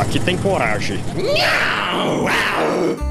[0.00, 0.98] Aqui tem coragem.
[1.14, 3.09] Yo,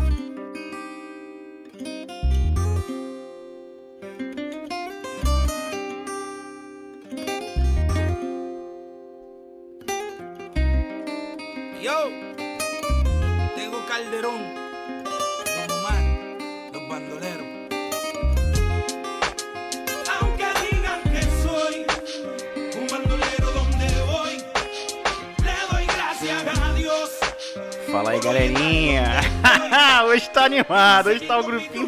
[30.70, 31.88] tá animado, hoje tá o grupinho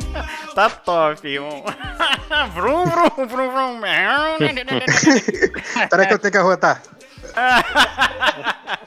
[0.55, 1.63] tá, top, irmão.
[2.53, 3.81] vrum, vrum, vrum, vrum.
[5.89, 6.81] Peraí que eu tenho que arrotar.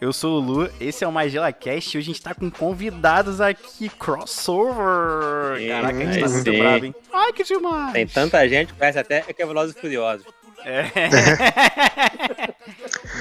[0.00, 2.48] Eu sou o Lu, esse é o Magela Cast e hoje a gente tá com
[2.48, 5.58] convidados aqui, crossover.
[5.66, 6.94] Caraca, a gente tá muito bravo, hein?
[7.12, 7.92] Ai, que demais.
[7.92, 10.24] Tem tanta gente que conhece até que é Velozes e Furiosos.
[10.64, 10.84] É.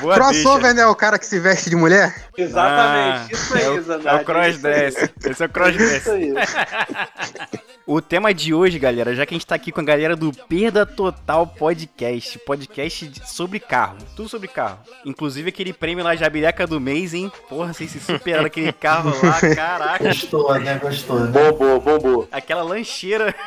[0.02, 0.85] Boa Crossover, né?
[0.85, 2.16] O cara que se veste de mulher.
[2.38, 4.95] Exatamente, isso aí, é o, É o crossdress.
[5.25, 6.09] Esse é o crossdress.
[6.09, 6.33] aí.
[7.89, 10.30] O tema de hoje, galera, já que a gente tá aqui com a galera do
[10.49, 14.79] Perda Total Podcast, podcast sobre carro, tudo sobre carro.
[15.05, 17.31] Inclusive aquele prêmio lá, Jabireca do mês, hein?
[17.47, 20.03] Porra, vocês se superaram aquele carro lá, caraca.
[20.03, 20.77] Gostou, né?
[20.79, 21.31] Gostou, né?
[21.31, 22.27] Bombou, bombou.
[22.29, 23.33] Aquela lancheira.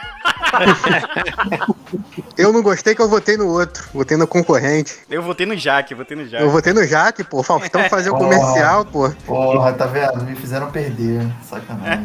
[2.38, 3.84] Eu não gostei que eu votei no outro.
[3.92, 5.00] Votei no concorrente.
[5.10, 6.42] Eu votei no Jaque, votei no Jaque.
[6.42, 7.42] Eu votei no Jaque, pô.
[7.42, 9.10] Faustão fazer o comercial, pô.
[9.27, 10.25] Porra, tá vendo?
[10.25, 11.27] Me fizeram perder.
[11.42, 12.04] Sacanagem.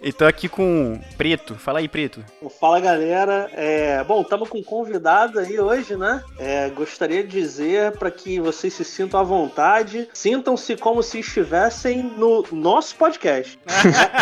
[0.00, 1.56] E tô aqui com o Preto.
[1.56, 2.24] Fala aí, Preto.
[2.60, 6.22] Fala galera, é, bom, estamos com um convidado aí hoje, né?
[6.38, 12.02] É, gostaria de dizer para que vocês se sintam à vontade, sintam-se como se estivessem
[12.02, 13.58] no nosso podcast.
[13.66, 13.74] né?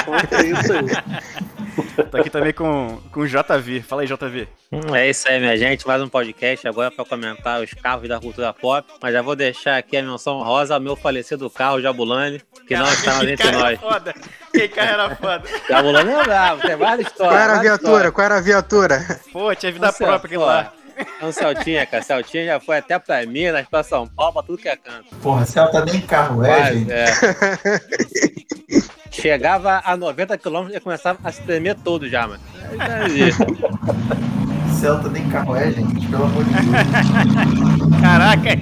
[0.02, 1.86] Então, é isso aí.
[2.11, 3.80] Tô aqui também com, com o JV.
[3.83, 4.48] Fala aí, JV.
[4.70, 5.86] Hum, É isso aí, minha gente.
[5.86, 8.86] Mais um podcast agora para comentar os carros da cultura pop.
[9.02, 12.86] Mas já vou deixar aqui a menção rosa ao meu falecido carro Jabulani, que não
[12.92, 13.67] está mais entre cara nós.
[13.70, 14.14] era foda.
[14.52, 15.42] Que carro era foda.
[15.68, 17.34] Jabulani é bravo, tem várias histórias.
[17.34, 18.13] Qual era a viatura?
[18.13, 19.20] Qual era a viatura?
[19.33, 20.73] Pô, tinha vida é própria aquilo lá.
[21.20, 22.02] É um Celtinha, cara.
[22.02, 25.14] Celtinha já foi até pra Minas, pra São Paulo, pra tudo que é canto.
[25.23, 26.90] Porra, Celta nem carro é, Quase, gente.
[26.92, 27.07] é.
[29.20, 32.40] Chegava a 90 km e começava a se tremer todo já, mano.
[34.81, 36.07] Celta nem carro é, gente.
[36.07, 36.67] Pelo amor de Deus.
[38.01, 38.51] Caraca.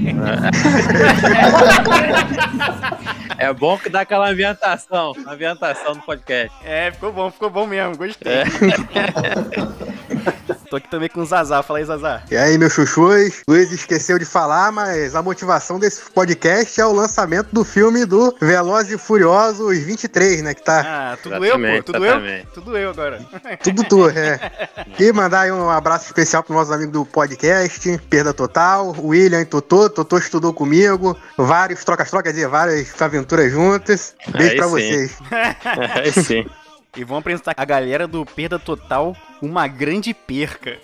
[3.37, 6.57] É bom que dá aquela ambientação, ambientação no podcast.
[6.65, 7.97] É, ficou bom, ficou bom mesmo.
[7.97, 8.33] Gostei.
[8.33, 8.45] É.
[10.71, 11.63] Tô aqui também com o Zazá.
[11.63, 12.23] Fala aí, Zazá.
[12.31, 13.43] E aí, meus chuchus?
[13.47, 18.35] Luiz esqueceu de falar, mas a motivação desse podcast é o lançamento do filme do
[18.41, 20.55] Velozes e Furiosos 23, né?
[20.55, 21.47] Que tá Ah, tudo eu, pô.
[21.47, 22.47] Exatamente, Tudo exatamente.
[22.47, 22.53] eu.
[22.63, 23.21] Tudo eu agora.
[23.63, 24.41] tudo tu, é.
[24.99, 29.41] E mandar aí um abraço especial pros nossos amigos do podcast, Perda Total, o William
[29.41, 29.89] e Totô.
[29.89, 34.15] Totô estudou comigo, vários trocas-trocas, quer dizer, várias aventuras juntas.
[34.29, 34.71] Beijo Aí pra sim.
[34.71, 35.19] vocês.
[35.97, 36.47] Aí sim.
[36.97, 40.79] E vamos apresentar a galera do Perda Total, uma grande perca.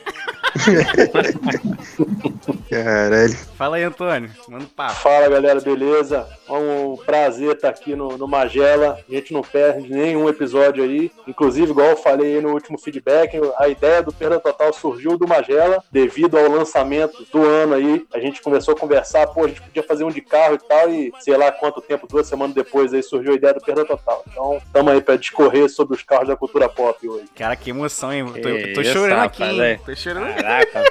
[2.68, 3.36] Caralho.
[3.56, 4.30] Fala aí, Antônio.
[4.48, 4.94] Manda um papo.
[4.94, 6.26] Fala galera, beleza?
[6.48, 8.98] É um prazer estar aqui no, no Magela.
[9.08, 11.10] A gente não perde nenhum episódio aí.
[11.26, 15.26] Inclusive, igual eu falei aí no último feedback, a ideia do Perda Total surgiu do
[15.26, 18.04] Magela, devido ao lançamento do ano aí.
[18.12, 20.90] A gente começou a conversar, pô, a gente podia fazer um de carro e tal,
[20.90, 24.24] e sei lá quanto tempo, duas semanas depois aí surgiu a ideia do Perda Total.
[24.30, 27.24] Então, estamos aí para discorrer sobre os carros da cultura pop hoje.
[27.36, 28.24] Cara, que emoção, hein?
[28.26, 29.56] Tô, Que eu tô isso, chorando rapaz, aqui, hein?
[29.58, 29.80] velho.
[29.84, 30.39] Tô chorando aqui.
[30.40, 30.84] Caraca.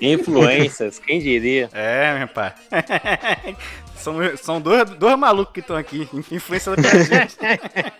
[0.00, 1.68] Influências, quem diria?
[1.72, 2.52] É, meu pai.
[4.04, 7.38] São, são dois, dois malucos que estão aqui, influenciando pra gente.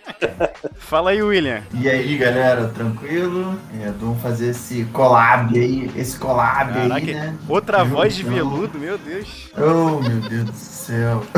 [0.77, 1.63] Fala aí, William.
[1.73, 3.57] E aí, galera, tranquilo?
[3.81, 7.35] É, vamos fazer esse collab aí, esse collab Caraca, aí, né?
[7.49, 9.49] outra voz de veludo, meu Deus.
[9.57, 11.23] Oh, meu Deus do céu.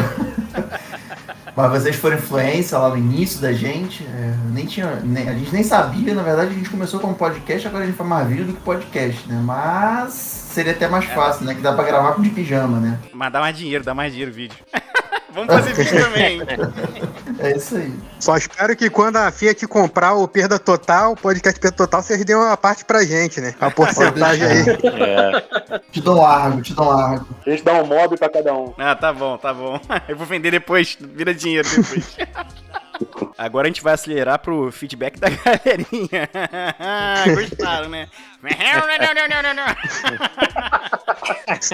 [1.58, 4.04] Mas vocês foram influência lá no início da gente.
[4.06, 7.68] é, nem tinha, nem- a gente nem sabia, na verdade, a gente começou como podcast,
[7.68, 9.42] agora a gente faz mais vídeo do que podcast, né?
[9.44, 11.56] Mas seria até mais fácil, né?
[11.56, 13.00] Que dá pra gravar com de pijama, né?
[13.12, 14.56] Mas dá mais dinheiro, dá mais dinheiro o vídeo.
[15.38, 16.42] Vamos fazer vídeo também.
[17.40, 17.94] É isso aí.
[18.20, 22.26] Só espero que quando a Fiat comprar o Perda Total, o podcast Perda Total, vocês
[22.26, 23.54] dêem uma parte pra gente, né?
[23.60, 24.66] A porcentagem aí.
[25.00, 25.80] É.
[25.92, 27.28] Te dou um largo, te dou um largo.
[27.46, 28.74] A gente dá um mob para cada um.
[28.76, 29.80] Ah, tá bom, tá bom.
[30.10, 32.18] Eu vou vender depois, vira dinheiro depois.
[33.38, 36.30] Agora a gente vai acelerar pro feedback da galerinha.
[37.36, 38.08] Gostaram, né?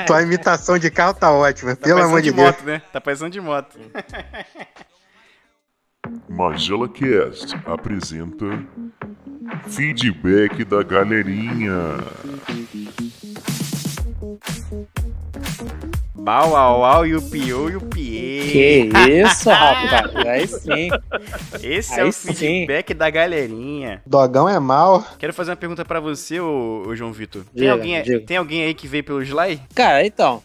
[0.05, 2.47] Tua imitação de carro tá ótima, Tá pelo amor de de Deus.
[2.47, 2.81] moto, né?
[2.91, 3.77] Tá parecendo de moto.
[6.29, 8.45] Magela Cast apresenta
[9.69, 11.71] Feedback da galerinha.
[16.23, 18.49] Bau, au, au, yupiô, yupiê.
[18.49, 18.89] Que
[19.23, 20.15] isso, rapaz.
[20.25, 20.89] Aí sim.
[21.61, 22.33] Esse é Aí o sim.
[22.33, 24.01] feedback da galerinha.
[24.05, 25.05] Dogão é mal.
[25.19, 27.43] Quero fazer uma pergunta pra você, ô, ô João Vitor.
[27.53, 28.19] Tem Diga, alguém, diga.
[28.25, 29.59] tem alguém aí que veio pelo Sly?
[29.75, 30.41] Cara, então.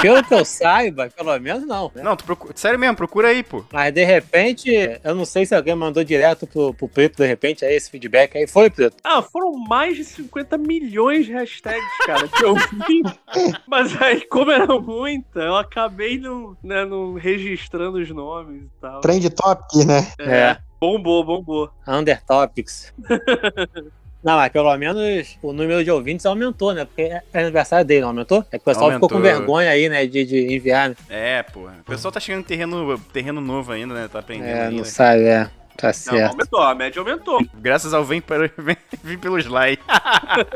[0.00, 1.90] Pelo que eu saiba, pelo menos não.
[1.94, 2.02] né?
[2.02, 2.52] Não, tu procura...
[2.56, 3.64] sério mesmo, procura aí, pô.
[3.72, 4.70] Mas de repente,
[5.02, 8.36] eu não sei se alguém mandou direto pro, pro Preto, de repente, aí esse feedback
[8.36, 8.96] aí foi, Preto.
[9.04, 13.02] Ah, foram mais de 50 milhões de hashtags, cara, que eu vi.
[13.66, 19.00] Mas aí, como era muita, eu acabei não, né, não registrando os nomes e tal.
[19.00, 20.12] Trend topic, né?
[20.18, 20.58] É.
[20.80, 21.70] Bombou, bombou.
[21.86, 22.92] Undertopics.
[24.26, 26.84] Não, mas pelo menos o número de ouvintes aumentou, né?
[26.84, 28.44] Porque é aniversário dele, não aumentou?
[28.50, 29.38] É que o pessoal ficou com Aumentou.
[29.38, 30.04] vergonha aí, né?
[30.04, 30.96] De, de enviar, né?
[31.08, 31.60] É, pô.
[31.60, 34.08] O pessoal tá chegando em terreno, terreno novo ainda, né?
[34.12, 34.76] Tá aprendendo É, ainda.
[34.78, 35.48] não sabe, é.
[35.76, 36.30] Tá Não, certo.
[36.32, 37.38] aumentou, a média aumentou.
[37.54, 39.78] Graças ao Vem, pelo- vem, vem pelo Sly.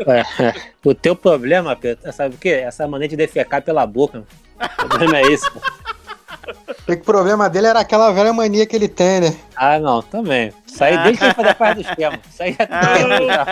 [0.08, 0.54] É, é.
[0.82, 2.48] O teu problema, Pedro, é, sabe o quê?
[2.48, 4.24] Essa maneira de defecar pela boca.
[4.82, 5.48] O problema é esse.
[5.48, 5.60] pô.
[6.50, 9.36] O que o problema dele era aquela velha mania que ele tem, né?
[9.56, 10.52] Ah, não, também.
[10.66, 12.18] Isso aí desde que ele fazia parte do esquema.
[12.30, 13.46] Isso aí é tudo já.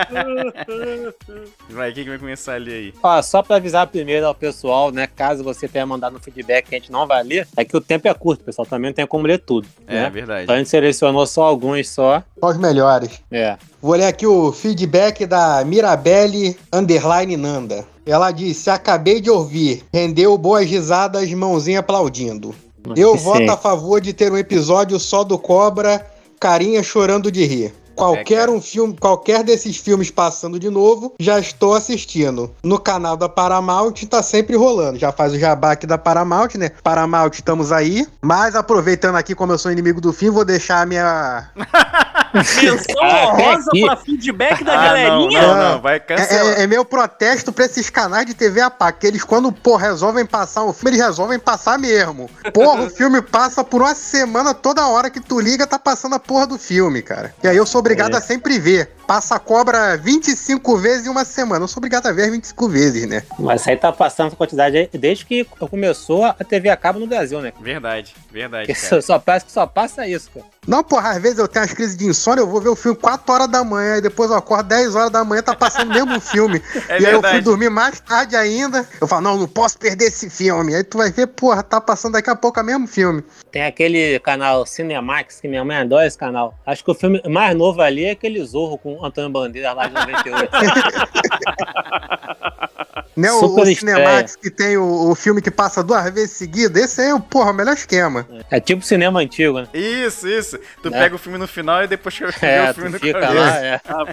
[1.69, 2.93] Vai, quem que vai começar ali aí?
[3.03, 5.07] Ó, só pra avisar primeiro ao pessoal, né?
[5.07, 7.81] Caso você tenha mandado um feedback que a gente não vai ler, é que o
[7.81, 8.65] tempo é curto, pessoal.
[8.65, 9.67] Também não tem como ler tudo.
[9.87, 10.09] É, né?
[10.09, 10.43] verdade.
[10.43, 12.23] Então a gente selecionou só alguns só.
[12.39, 13.21] Só os melhores.
[13.31, 13.57] É.
[13.81, 17.85] Vou ler aqui o feedback da Mirabelle Underline Nanda.
[18.05, 22.55] Ela disse: Acabei de ouvir, rendeu boas risadas, mãozinha aplaudindo.
[22.95, 23.23] Eu Sim.
[23.23, 26.05] voto a favor de ter um episódio só do Cobra,
[26.39, 27.73] carinha chorando de rir.
[27.99, 28.51] Qualquer cara.
[28.51, 32.49] um filme, qualquer desses filmes passando de novo, já estou assistindo.
[32.63, 34.97] No canal da Paramount tá sempre rolando.
[34.97, 36.71] Já faz o jabá aqui da Paramount, né?
[36.81, 38.07] Paramount, estamos aí.
[38.21, 41.49] Mas aproveitando aqui, como eu sou inimigo do fim, vou deixar a minha
[42.33, 45.41] Menção Ah, honrosa pra feedback da Ah, não, galerinha.
[45.41, 46.59] não, não, vai É, cancelar.
[46.59, 49.75] é- é meu protesto pra esses canais de TV a pá, que eles, quando, pô,
[49.75, 52.29] resolvem passar um filme, eles resolvem passar mesmo.
[52.53, 56.19] Porra, o filme passa por uma semana, toda hora que tu liga, tá passando a
[56.19, 57.33] porra do filme, cara.
[57.43, 58.17] E aí eu sou obrigado É.
[58.17, 58.91] a sempre ver.
[59.07, 61.63] Passa a cobra 25 vezes em uma semana.
[61.63, 63.23] Eu sou obrigado a ver 25 vezes, né?
[63.39, 66.99] Mas isso aí tá passando essa quantidade aí desde que começou a TV a cabo
[66.99, 67.51] no Brasil, né?
[67.59, 70.45] Verdade, verdade, só, só parece que só passa isso, cara.
[70.67, 72.97] Não, porra, às vezes eu tenho as crises de insônia, eu vou ver o filme
[72.97, 75.93] 4 horas da manhã, e depois eu acordo 10 horas da manhã, tá passando o
[75.93, 76.61] mesmo filme.
[76.87, 77.41] É e aí eu fui verdade.
[77.41, 78.87] dormir mais tarde ainda.
[79.01, 80.75] Eu falo, não, não posso perder esse filme.
[80.75, 83.23] Aí tu vai ver, porra, tá passando daqui a pouco o mesmo filme.
[83.51, 86.53] Tem aquele canal Cinemax, que minha mãe adora esse canal.
[86.65, 89.93] Acho que o filme mais novo ali é aquele Zorro com Antônio Bandeira lá de
[89.93, 90.51] 98.
[93.15, 96.77] Né, o, Super o Cinemax que tem o, o filme que passa duas vezes seguido,
[96.77, 98.27] esse aí é o, porra, o melhor esquema.
[98.49, 99.67] é tipo cinema antigo, né?
[99.73, 100.59] Isso, isso.
[100.81, 100.91] Tu É.
[100.91, 103.57] pega o filme no final e depois vê É, o filme tu no fica lá,
[103.63, 103.81] é.
[103.85, 104.05] Ah.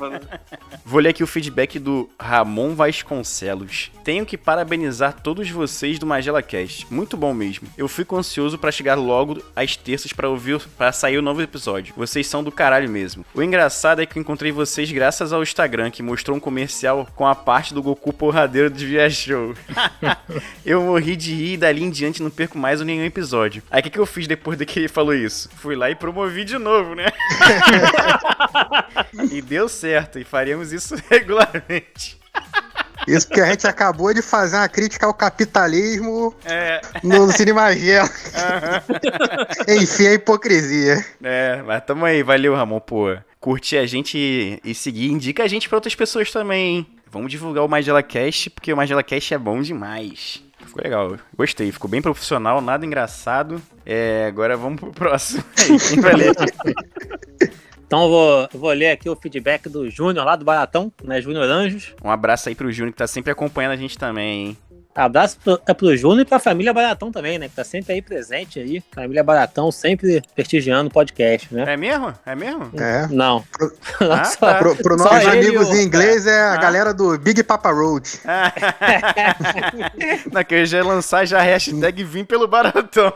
[0.84, 3.90] Vou ler aqui o feedback do Ramon Vasconcelos.
[4.04, 6.86] Tenho que parabenizar todos vocês do Magela Cast.
[6.90, 7.68] Muito bom mesmo.
[7.76, 11.94] Eu fico ansioso pra chegar logo às terças pra ouvir, para sair o novo episódio.
[11.96, 13.24] Vocês são do caralho mesmo.
[13.34, 17.26] O engraçado é que eu encontrei vocês graças ao Instagram que mostrou um comercial com
[17.26, 19.54] a parte do Goku porradeiro do Viajou.
[20.64, 23.62] eu morri de rir e dali em diante não perco mais nenhum episódio.
[23.70, 25.48] Aí o que, que eu fiz depois de que ele falou isso?
[25.56, 27.06] Fui lá e promovi de novo, né?
[29.32, 32.18] e deu certo, e faríamos isso regularmente.
[33.06, 38.08] Isso porque a gente acabou de fazer uma crítica ao capitalismo É, no, no Cinemagela.
[39.68, 41.04] Enfim, a hipocrisia.
[41.22, 43.16] é, mas tamo aí, valeu, Ramon, pô.
[43.38, 46.86] Curtir a gente e, e seguir, indica a gente pra outras pessoas também, hein?
[47.16, 50.42] Vamos divulgar o Magela Cast, porque o Magela Cast é bom demais.
[50.66, 53.60] Ficou legal, gostei, ficou bem profissional, nada engraçado.
[53.86, 55.42] É, agora vamos pro próximo.
[55.58, 56.32] Aí, quem vai ler?
[57.86, 61.18] Então eu vou, eu vou ler aqui o feedback do Júnior lá do Baratão, né?
[61.22, 61.94] Júnior Anjos.
[62.04, 64.58] Um abraço aí pro Júnior que tá sempre acompanhando a gente também, hein?
[64.96, 67.48] Abraço pro, é pro Júnior e pra família Baratão também, né?
[67.48, 68.82] Que tá sempre aí presente aí.
[68.94, 71.64] Família Baratão sempre prestigiando o podcast, né?
[71.68, 72.14] É mesmo?
[72.24, 72.70] É mesmo?
[72.78, 73.06] É.
[73.08, 73.42] Não.
[73.52, 73.72] Pro-
[74.10, 74.54] Ah, Só- tá.
[74.54, 76.56] Pro, pro nossos amigos em inglês é a Ah.
[76.56, 78.08] galera do Big Papa Road.
[80.32, 83.12] Não, que eu já ia lançar já a hashtag Vim pelo Baratão.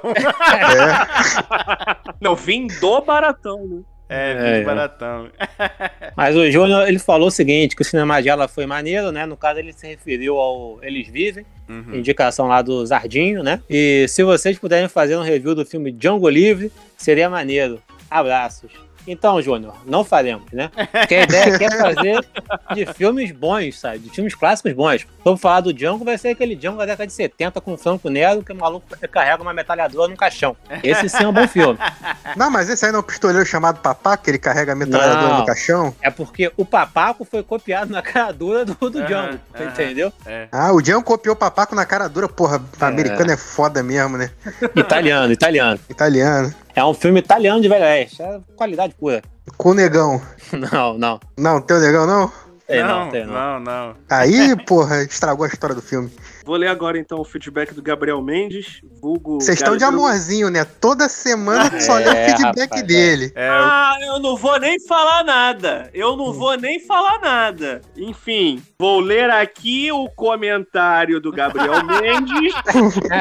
[2.20, 3.80] Não, vim do baratão, né?
[4.10, 4.64] É, É, é.
[4.64, 5.28] Baratão.
[6.16, 9.24] Mas o Júnior, ele falou o seguinte, que o Cinemagela foi maneiro, né?
[9.24, 11.94] No caso, ele se referiu ao Eles Vivem, Uhum.
[11.94, 13.62] indicação lá do Zardinho, né?
[13.70, 17.80] E se vocês puderem fazer um review do filme Django Livre, seria maneiro.
[18.10, 18.72] Abraços.
[19.06, 20.70] Então, Júnior, não faremos, né?
[20.92, 22.26] Porque a ideia aqui é fazer
[22.74, 23.98] de filmes bons, sabe?
[23.98, 25.06] De filmes clássicos bons.
[25.24, 28.08] Vamos falar do Django, vai ser aquele Django da década de 70 com o Franco
[28.08, 30.56] Nero, que o maluco carrega uma metralhadora no caixão.
[30.82, 31.78] Esse sim é um bom filme.
[32.36, 35.28] Não, mas esse aí não é o pistoleiro chamado Papá, que ele carrega a metralhadora
[35.28, 35.38] Não.
[35.40, 35.94] no caixão?
[36.00, 40.12] É porque o Papaco foi copiado na cara dura do, do Django, entendeu?
[40.24, 40.48] É.
[40.52, 42.28] Ah, o Django copiou o Papaco na cara dura.
[42.28, 44.30] Porra, americano é foda mesmo, né?
[44.76, 45.80] Italiano, italiano.
[45.88, 46.54] Italiano.
[46.74, 48.22] É um filme italiano de velho oeste.
[48.22, 49.22] É qualidade pura.
[49.56, 50.20] Com o negão.
[50.52, 51.20] Não, não.
[51.38, 52.32] Não, tem o negão não?
[52.70, 53.32] Tem não, não, tem não.
[53.34, 53.94] não, não.
[54.08, 56.10] Aí, porra, estragou a história do filme.
[56.44, 59.40] Vou ler agora então o feedback do Gabriel Mendes, vulgo.
[59.40, 60.64] Vocês estão de amorzinho, né?
[60.64, 63.32] Toda semana só lê o É, feedback rapaz, dele.
[63.34, 65.90] É, o- Ah, eu não vou nem falar nada.
[65.94, 67.80] Eu não vou nem falar nada.
[67.96, 72.54] Enfim, vou ler aqui o comentário do Gabriel Mendes,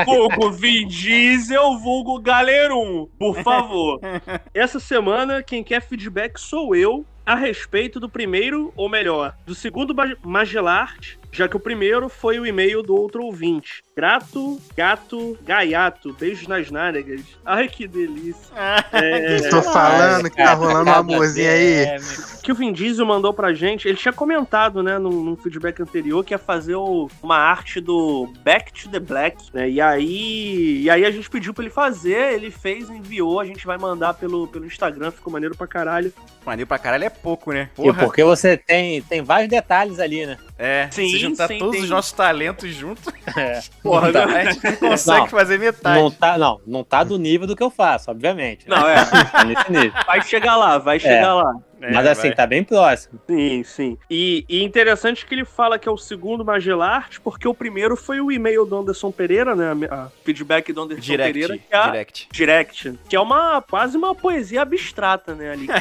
[0.05, 3.99] vulgo Vin Diesel, vulgo Galerum, por favor.
[4.53, 9.93] Essa semana, quem quer feedback sou eu a respeito do primeiro, ou melhor, do segundo
[9.93, 13.83] Mag- Magellart, já que o primeiro foi o e-mail do outro ouvinte.
[13.95, 17.21] Grato, gato, gaiato, beijos nas nádegas.
[17.45, 18.53] Ai, que delícia.
[18.93, 21.73] É, Tô falando que tá Cara, rolando um amorzinho aí.
[21.83, 21.97] é,
[22.41, 26.23] que o Vin Diesel mandou pra gente, ele tinha comentado, né, num, num feedback anterior,
[26.23, 30.89] que ia fazer o- uma arte do Back to the Black, né, e aí, e
[30.89, 34.47] aí a gente pediu pra ele fazer, ele fez, enviou, a gente vai mandar pelo,
[34.47, 36.11] pelo Instagram, ficou maneiro pra caralho.
[36.45, 37.69] maneiro pra caralho é pouco, né?
[37.77, 40.37] E porque você tem, tem vários detalhes ali, né?
[40.57, 43.05] É, Sim, juntar todos tem- os nossos talentos juntos,
[43.37, 43.61] É.
[43.83, 45.27] porra, Não tá- a gente não consegue Não.
[45.27, 45.99] fazer metade.
[45.99, 48.67] Não tá, não, não tá do nível do que eu faço, obviamente.
[48.69, 48.75] né?
[48.75, 48.95] Não, é,
[49.31, 49.93] Tá nesse nível.
[50.05, 51.53] vai chegar lá, vai chegar lá.
[51.81, 52.35] É, Mas assim, vai.
[52.35, 53.19] tá bem próximo.
[53.27, 53.97] Sim, sim.
[54.09, 58.19] E, e interessante que ele fala que é o segundo Magellart, porque o primeiro foi
[58.19, 61.77] o e-mail do Anderson Pereira, né, a, a feedback do Anderson Direct, Pereira, que é
[61.77, 62.27] a- direct.
[62.31, 65.67] Direct, que é uma quase uma poesia abstrata, né, ali.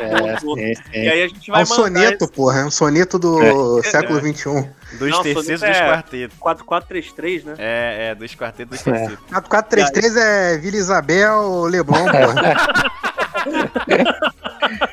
[0.00, 1.08] É, sim, E sim.
[1.08, 2.60] aí a gente É vai um mandar soneto, esse porra.
[2.60, 4.68] É um soneto do século XXI.
[4.98, 6.36] Dos Não, terceiros dos é- quartetos.
[6.38, 7.54] 4433, né?
[7.58, 8.90] É, é, dos quartetos dos É.
[8.90, 9.18] terceiros.
[9.28, 12.54] 4433 é Vila Isabel Leblon, porra.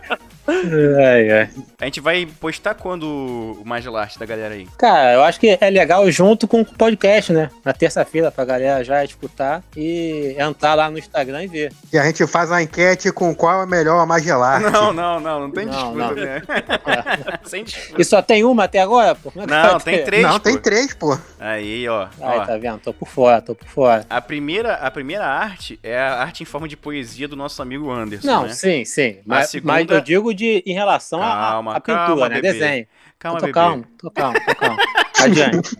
[0.48, 1.50] Ai, ai.
[1.80, 4.68] A gente vai postar quando o Magellart da galera aí?
[4.78, 7.50] Cara, eu acho que é legal junto com o podcast, né?
[7.64, 11.74] Na terça-feira, pra galera já escutar e entrar lá no Instagram e ver.
[11.92, 14.62] E a gente faz uma enquete com qual é melhor a Magelar.
[14.62, 16.14] Não, não, não, não tem Não, disputa, não.
[16.16, 16.42] né?
[17.46, 18.02] Sem disputa.
[18.02, 19.32] E só tem uma até agora, pô?
[19.36, 20.04] É Não, vai tem ter?
[20.06, 20.24] três.
[20.24, 20.40] Não, pô.
[20.40, 21.18] tem três, pô.
[21.40, 22.08] Aí, ó.
[22.22, 22.46] Ai, ó.
[22.46, 22.80] tá vendo?
[22.80, 24.06] Tô por fora, tô por fora.
[24.10, 27.92] A primeira, a primeira arte é a arte em forma de poesia do nosso amigo
[27.92, 28.54] Anderson, Não, né?
[28.54, 29.18] sim, sim.
[29.26, 32.36] Mas, segunda- mas eu digo de, em relação à- pintura, calma, né?
[32.36, 32.54] bebê.
[32.54, 32.88] Desenho.
[33.18, 33.54] Calma, tô bebê.
[33.54, 34.78] calmo, tô calmo, tô calmo.
[35.24, 35.78] Adiante.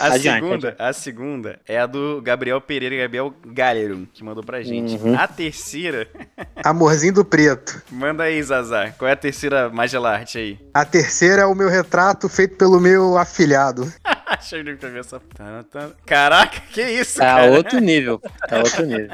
[0.00, 4.62] A Adiante, segunda, a segunda é a do Gabriel Pereira Gabriel Galero, que mandou pra
[4.62, 4.96] gente.
[4.96, 5.14] Uhum.
[5.16, 6.08] A terceira,
[6.64, 7.82] Amorzinho do Preto.
[7.92, 8.94] manda aí, Zazar.
[8.96, 10.58] Qual é a terceira Magellarte aí?
[10.72, 13.92] A terceira é o meu retrato feito pelo meu afilhado.
[14.52, 15.20] Eu ver essa.
[15.34, 15.90] Tá, tá.
[16.06, 17.50] Caraca, que isso, Tá cara?
[17.50, 18.18] outro nível.
[18.48, 19.10] Tá outro nível.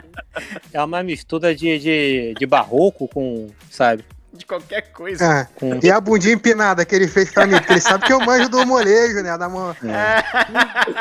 [0.72, 4.04] É uma mistura de, de, de barroco com, sabe?
[4.36, 5.48] De qualquer coisa.
[5.54, 8.20] Com, e a bundinha empinada que ele fez pra mim, porque ele sabe que eu
[8.20, 9.36] manjo do molejo, né?
[9.36, 9.74] Da mão,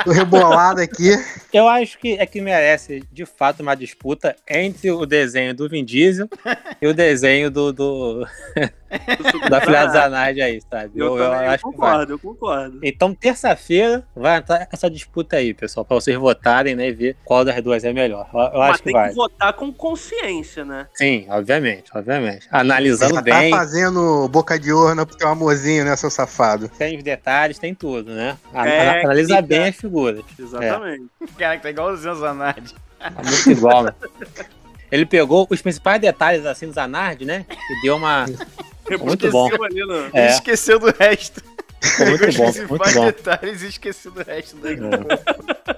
[0.06, 1.12] do rebolado aqui.
[1.52, 5.84] Eu acho que é que merece, de fato, uma disputa entre o desenho do Vin
[5.84, 6.30] Diesel
[6.82, 8.28] e o desenho do, do
[9.50, 10.92] da Filha Zanardi aí, sabe?
[10.96, 12.80] Eu, Eu, eu acho que concordo, eu concordo.
[12.84, 17.44] Então, terça-feira vai entrar essa disputa aí, pessoal, pra vocês votarem, né, e ver qual
[17.44, 18.28] das duas é melhor.
[18.34, 19.10] Eu, eu Mas acho que tem vai.
[19.10, 20.88] que votar com consciência, né?
[20.94, 22.48] Sim, obviamente, obviamente.
[22.52, 26.70] Analisando Já bem, tá fazendo boca de urna pro teu amorzinho, né, seu safado?
[26.70, 28.38] tem os detalhes, tem tudo, né?
[28.54, 30.24] A- É, analisa que- bem as figuras.
[30.38, 31.06] Exatamente.
[31.38, 32.74] Cara, tá igualzinho o Zanardi.
[33.00, 33.94] É muito igual, né?
[34.92, 37.46] Ele pegou os principais detalhes assim do Zanardi, né?
[37.50, 38.26] E deu uma.
[38.90, 39.46] Muito bom.
[39.48, 41.42] Esqueceu ali no- É, Esqueceu do resto.
[42.00, 43.06] muito Os bom, principais muito bom.
[43.06, 44.56] detalhes e esqueceu do resto.
[44.58, 44.72] Né?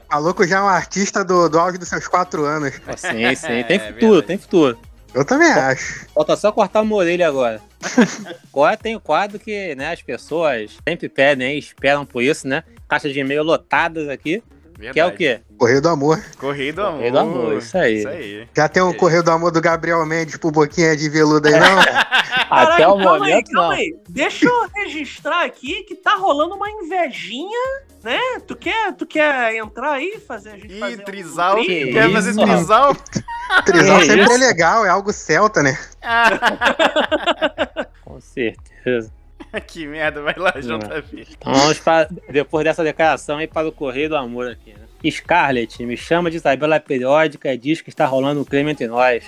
[0.10, 2.74] Maluco já é um artista do, do auge dos seus quatro anos.
[2.98, 3.64] Sim, sim.
[3.68, 4.28] Tem É, futuro, verdade.
[4.28, 4.78] tem futuro.
[5.14, 6.06] Eu também acho.
[6.14, 7.62] Falta só cortar uma orelha agora.
[8.52, 12.64] Agora tem o quadro que né, as pessoas sempre pedem, aí, esperam por isso, né?
[12.88, 14.44] Caixa de e-mail lotadas aqui.
[14.80, 15.42] Que é o quê?
[15.58, 16.24] Correio do Amor.
[16.38, 16.94] Correio do Amor.
[16.98, 17.98] Correio do Amor, isso aí.
[17.98, 18.48] Isso aí.
[18.56, 21.80] Já tem um Correio do Amor do Gabriel Mendes pro Boquinha de Veludo aí, não?
[22.50, 23.76] Até o calma aí, momento, calma não.
[23.76, 23.96] aí.
[24.08, 27.60] Deixa eu registrar aqui que tá rolando uma invejinha,
[28.04, 28.20] né?
[28.46, 31.56] Tu quer, tu quer entrar aí fazer a gente Ih, fazer um trisal.
[31.56, 31.92] brinde?
[31.92, 32.96] Quer isso, fazer trisal?
[33.66, 34.34] Trisal Que sempre isso?
[34.34, 35.78] é legal, é algo celta, né?
[38.04, 39.12] Com certeza.
[39.66, 41.28] que merda, vai lá, JV.
[41.38, 44.88] Então vamos para, depois dessa declaração aí para o Correio do Amor aqui, né?
[45.10, 49.24] Scarlett me chama de tabela periódica e diz que está rolando um crime entre nós.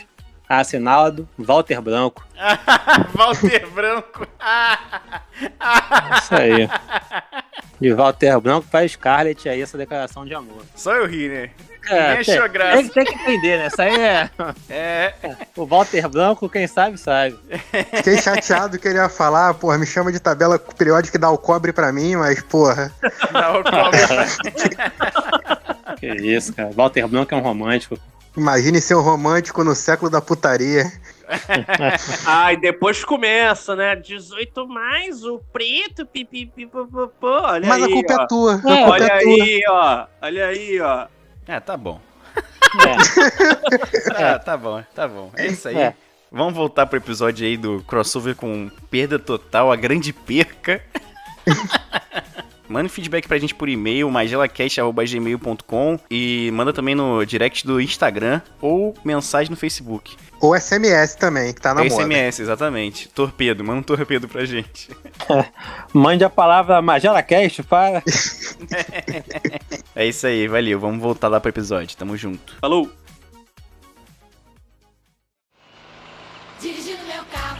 [0.49, 2.25] Assinado Walter Branco.
[3.13, 4.27] Walter Branco.
[6.19, 6.67] Isso aí.
[7.79, 10.63] De Walter Branco pra Scarlett aí essa declaração de amor.
[10.75, 11.49] Só eu ri, né?
[11.87, 12.77] É, Nem tem, achou graça.
[12.77, 13.67] tem, tem que entender, né?
[13.67, 14.29] Isso aí é.
[14.69, 15.13] É.
[15.55, 17.37] O Walter Branco, quem sabe, sabe.
[17.97, 21.37] Fiquei chateado que ele ia falar, porra, me chama de tabela periódica e dá o
[21.37, 22.91] cobre pra mim, mas, porra.
[23.31, 24.25] Não, cobra.
[25.99, 26.71] Que isso, cara.
[26.71, 27.97] Walter Branco é um romântico.
[28.37, 30.91] Imagine ser um romântico no século da putaria.
[32.25, 33.95] Ah, e depois começa, né?
[33.95, 37.27] 18 mais o preto, pipipipopopô.
[37.43, 38.23] Olha mas aí, a culpa ó.
[38.23, 38.53] é tua.
[38.53, 39.43] A É, culpa Olha é tua.
[39.43, 40.05] aí, ó.
[40.23, 41.07] Olha aí, ó.
[41.47, 42.01] É, tá bom.
[42.83, 44.23] É.
[44.23, 45.31] Ah, tá bom, tá bom.
[45.35, 45.77] É isso aí.
[45.77, 45.93] É.
[46.31, 50.81] Vamos voltar pro episódio aí do crossover com perda total, a grande perca.
[52.69, 58.93] Manda feedback pra gente por e-mail, magelacast.gmail.com e manda também no direct do Instagram ou
[59.03, 60.15] mensagem no Facebook.
[60.39, 62.03] Ou SMS também, que tá na moda.
[62.03, 63.09] SMS, exatamente.
[63.09, 64.89] Torpedo, manda um torpedo pra gente.
[65.91, 68.03] Mande a palavra Magela Cast para.
[69.95, 70.79] É isso aí, valeu.
[70.79, 71.97] Vamos voltar lá pro episódio.
[71.97, 72.55] Tamo junto.
[72.61, 72.89] Falou.
[76.61, 77.57] Dirigindo meu carro.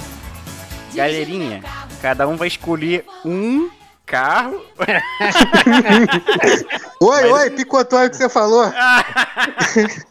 [0.91, 1.63] dirigindo Galerinha,
[2.01, 3.69] cada um vai escolher um
[4.09, 4.61] carro.
[7.01, 8.65] Oi, Mas- oi, picotou o que você falou.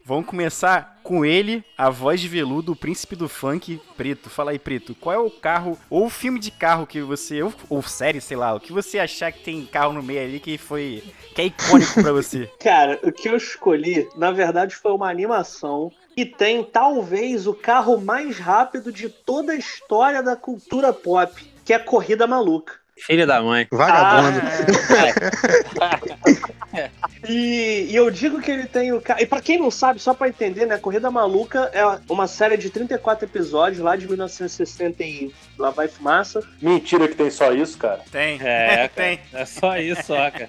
[0.07, 4.31] Vamos começar com ele, a voz de veludo, o príncipe do funk, Preto.
[4.31, 7.83] Fala aí, Preto, qual é o carro, ou filme de carro que você, ou, ou
[7.83, 11.03] série, sei lá, o que você achar que tem carro no meio ali que foi,
[11.35, 12.49] que é icônico pra você?
[12.61, 18.01] Cara, o que eu escolhi, na verdade, foi uma animação que tem talvez o carro
[18.01, 21.33] mais rápido de toda a história da cultura pop,
[21.65, 22.75] que é Corrida Maluca.
[23.07, 23.67] Filho da mãe.
[23.71, 24.41] Vagabundo.
[27.29, 29.21] E, e eu digo que ele tem o carro.
[29.21, 30.79] E pra quem não sabe, só pra entender, né?
[30.79, 36.41] Corrida Maluca é uma série de 34 episódios lá de 1960 e lá vai fumaça.
[36.61, 38.01] Mentira que tem só isso, cara.
[38.11, 38.89] Tem, É, cara.
[38.89, 39.21] tem.
[39.33, 40.49] É só isso, só, cara.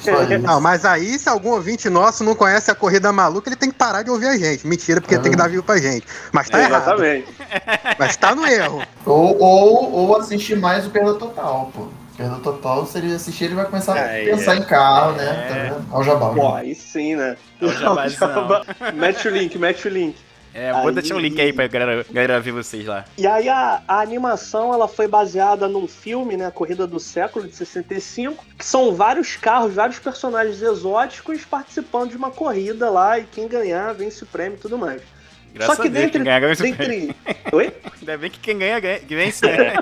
[0.00, 0.38] Só isso.
[0.38, 3.76] Não, mas aí, se algum ouvinte nosso não conhece a corrida maluca, ele tem que
[3.76, 4.66] parar de ouvir a gente.
[4.66, 6.06] Mentira, porque tem que dar view pra gente.
[6.32, 6.82] Mas tá errado.
[7.04, 7.26] Exatamente.
[7.98, 8.82] Mas tá no erro.
[9.04, 11.88] Ou, ou, ou assistir mais o Perda Total, pô.
[12.18, 15.46] Perda Total, se ele assistir, ele vai começar É, a pensar em carro, né?
[15.48, 15.86] Tá vendo?
[15.94, 16.34] Ao jabá.
[16.34, 17.36] Pô, aí sim, né?
[17.62, 20.16] É o mete o link, mete o link.
[20.52, 23.04] É, vou Aí- deixar um link aí pra galera, galera ver vocês lá.
[23.16, 27.54] E aí a, a animação ela foi baseada num filme, né, Corrida do Século de
[27.54, 33.46] 65, que são vários carros, vários personagens exóticos participando de uma corrida lá e quem
[33.46, 35.02] ganhar vence o prêmio e tudo mais.
[35.54, 37.16] Graças Só que dentre, ganha, dentre...
[37.52, 37.72] Oi?
[38.00, 39.74] Ainda bem que quem ganha, ganha, vence, né?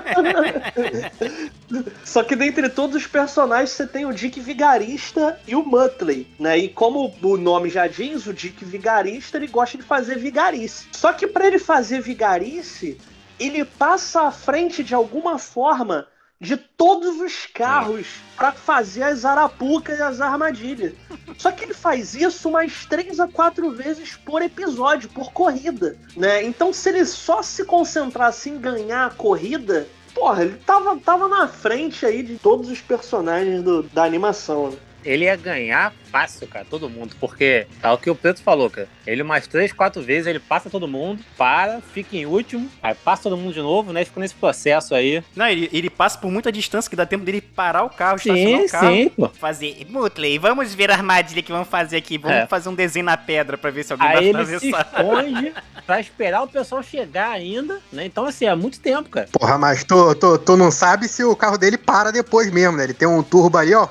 [2.03, 6.57] Só que dentre todos os personagens você tem o Dick Vigarista e o Muttley, né?
[6.57, 10.87] E como o nome já diz, o Dick Vigarista ele gosta de fazer vigarice.
[10.91, 12.97] Só que para ele fazer vigarice,
[13.39, 16.07] ele passa à frente de alguma forma
[16.39, 20.93] de todos os carros para fazer as arapucas e as armadilhas.
[21.37, 26.43] Só que ele faz isso umas três a quatro vezes por episódio, por corrida, né?
[26.43, 31.47] Então se ele só se concentrasse em ganhar a corrida, porra, ele tava, tava na
[31.47, 34.69] frente aí de todos os personagens do- da animação.
[34.69, 34.77] né?
[35.07, 37.15] Ele ia ganhar fácil, cara, todo mundo.
[37.19, 38.87] Porque é o que o Preto falou, cara.
[39.05, 43.23] Ele umas três, quatro vezes, ele passa todo mundo, para, fica em último, aí passa
[43.23, 44.03] todo mundo de novo, né?
[44.03, 45.23] Fica nesse processo aí.
[45.35, 48.59] Não, ele, ele passa por muita distância que dá tempo dele parar o carro, estacionar
[48.59, 48.87] Sim, o carro.
[48.95, 49.29] sim, pô.
[49.29, 52.17] Fazer, Mutley, vamos ver a armadilha que vamos fazer aqui.
[52.17, 52.47] Vamos É.
[52.47, 54.91] fazer um desenho na pedra pra ver se alguém Aí vai ele se atravessar.
[54.99, 55.53] esconde
[55.85, 58.05] pra esperar o pessoal chegar ainda, né?
[58.05, 59.29] Então, assim, é muito tempo, cara.
[59.31, 62.83] Porra, mas tu, tu, tu não sabe se o carro dele para depois mesmo, né?
[62.83, 63.87] Ele tem um turbo aí, ó.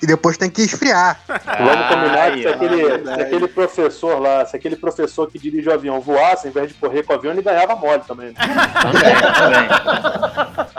[0.00, 1.20] E depois tem que esfriar.
[1.26, 5.72] Vamos combinar que se aquele, se aquele professor lá, se aquele professor que dirige o
[5.72, 8.28] avião voasse, ao invés de correr com o avião, ele ganhava mole também.
[8.28, 8.34] Né?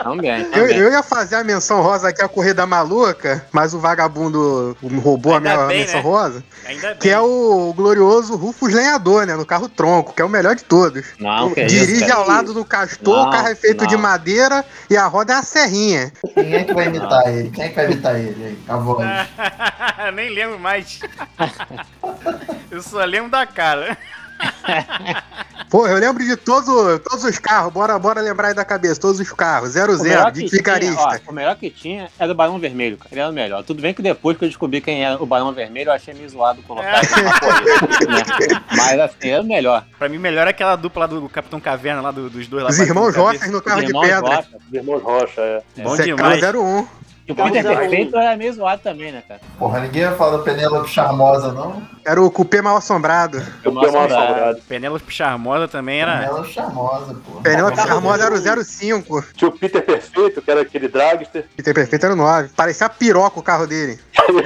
[0.00, 0.44] também.
[0.44, 4.76] Também, Eu, eu ia fazer a menção rosa aqui, a corrida maluca, mas o vagabundo
[5.02, 6.02] roubou a Ainda minha bem, menção né?
[6.02, 6.96] rosa, Ainda bem.
[6.98, 9.36] que é o glorioso Rufus Lenhador, né?
[9.36, 11.04] No carro tronco, que é o melhor de todos.
[11.18, 13.86] Não, que é Dirige isso, ao lado do castor, Não, o carro é feito não.
[13.88, 16.12] de madeira e a roda é a serrinha.
[16.34, 17.50] Quem é que vai imitar ele?
[17.50, 18.58] Quem é que vai imitar ele aí?
[20.14, 21.00] Nem lembro mais.
[22.70, 23.96] Eu só lembro da cara.
[25.68, 26.66] Pô, eu lembro de todos,
[27.00, 30.08] todos os carros, bora, bora lembrar aí da cabeça, todos os carros, zero O zero,
[30.16, 33.08] melhor, de tinha, ó, o melhor que tinha era o Barão Vermelho, cara.
[33.12, 33.62] Ele era o melhor.
[33.62, 36.28] Tudo bem que depois que eu descobri quem era o Barão Vermelho, eu achei meio
[36.28, 38.62] zoado colocar né?
[38.76, 39.84] Mas assim, era o melhor.
[39.98, 42.70] Pra mim, melhor é aquela dupla lá do Capitão Caverna, lá do- dos dois lá.
[42.70, 43.14] Os irmãos.
[43.14, 44.20] Rochas no carro de pedra.
[44.36, 44.48] Rocha.
[44.68, 45.62] Os irmãos Rocha, é.
[45.82, 46.42] Bom Secão demais.
[46.42, 46.86] 01.
[47.34, 47.76] Que o Peter um.
[47.76, 49.40] Perfeito era meio zoado também, né, cara?
[49.58, 51.82] Porra, ninguém vai falar da Penélope Charmosa, não?
[52.04, 53.38] Era o cupê mal assombrado.
[53.62, 54.60] Eu Deu uma assombrada.
[54.68, 56.18] Penélope Charmosa também era.
[56.18, 57.42] Penélope Charmosa, porra.
[57.42, 59.24] Penélope Charmosa era zero o 05.
[59.34, 61.46] Tinha o Peter Perfeito, que era aquele dragster.
[61.56, 62.48] Peter Perfeito era o 9.
[62.56, 63.98] Parecia a piroca o carro dele.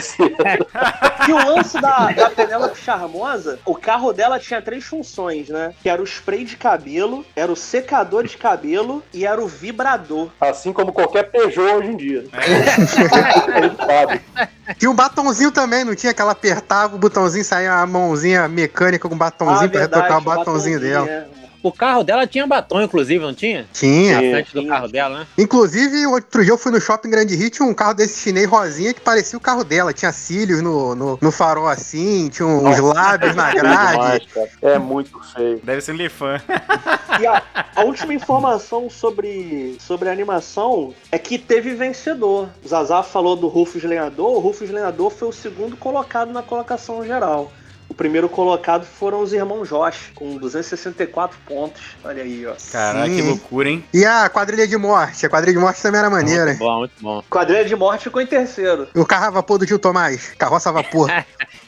[1.27, 5.73] E o lance da, da Penélope Charmosa, o carro dela tinha três funções, né?
[5.83, 10.29] Que era o spray de cabelo, era o secador de cabelo e era o vibrador.
[10.41, 12.25] assim como qualquer Peugeot hoje em dia.
[12.33, 12.74] É.
[14.79, 16.13] Tinha um batonzinho também, não tinha?
[16.15, 20.03] Que ela apertava o botãozinho, saía a mãozinha mecânica com o batonzinho pra Ah, verdade,
[20.03, 21.09] retocar o batonzinho dela.
[21.09, 21.44] é.
[21.65, 23.67] O carro dela tinha batom, inclusive, não tinha?
[23.73, 24.17] Tinha.
[24.17, 25.27] Na Sim, frente do carro dela, né?
[25.39, 28.93] Inclusive, outro dia eu fui no shopping Grande Rio, tinha um carro desse chinês rosinha
[28.93, 29.91] que parecia o carro dela.
[29.91, 34.29] Tinha cílios no, no, no farol assim, tinha uns lábios na grade.
[34.61, 35.59] É muito feio.
[35.65, 36.39] Deve ser um Lefan.
[37.21, 37.43] E a,
[37.77, 42.49] a última informação sobre, sobre a animação é que teve vencedor.
[42.65, 44.33] O Zazá falou do Rufus Lenhador.
[44.33, 47.53] O Rufus Lenhador foi o segundo colocado na colocação geral.
[47.89, 51.81] O primeiro colocado foram os irmãos Josh, com 264 pontos.
[52.03, 52.55] Olha aí, ó.
[52.73, 53.29] Caraca, que Sim.
[53.29, 53.85] loucura, hein?
[53.93, 55.27] E a quadrilha de morte?
[55.27, 56.47] A quadrilha de morte também era maneira.
[56.47, 57.23] Muito bom, muito bom.
[57.31, 58.89] Quadrilha de Morte ficou em terceiro.
[58.95, 61.11] O carro a vapor do tio Tomás, carroça a vapor.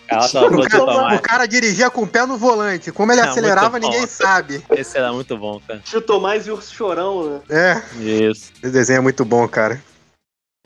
[0.09, 1.19] Ela tava O muito cara, Tomás.
[1.19, 2.91] o cara dirigia com o pé no volante.
[2.93, 4.65] Como ele acelerava, ninguém sabe.
[4.71, 5.81] Esse era muito bom, cara.
[5.81, 7.83] Tio Tomás e Urso Chorão, né?
[7.99, 8.53] É, Isso.
[8.63, 9.81] esse desenho é muito bom, cara.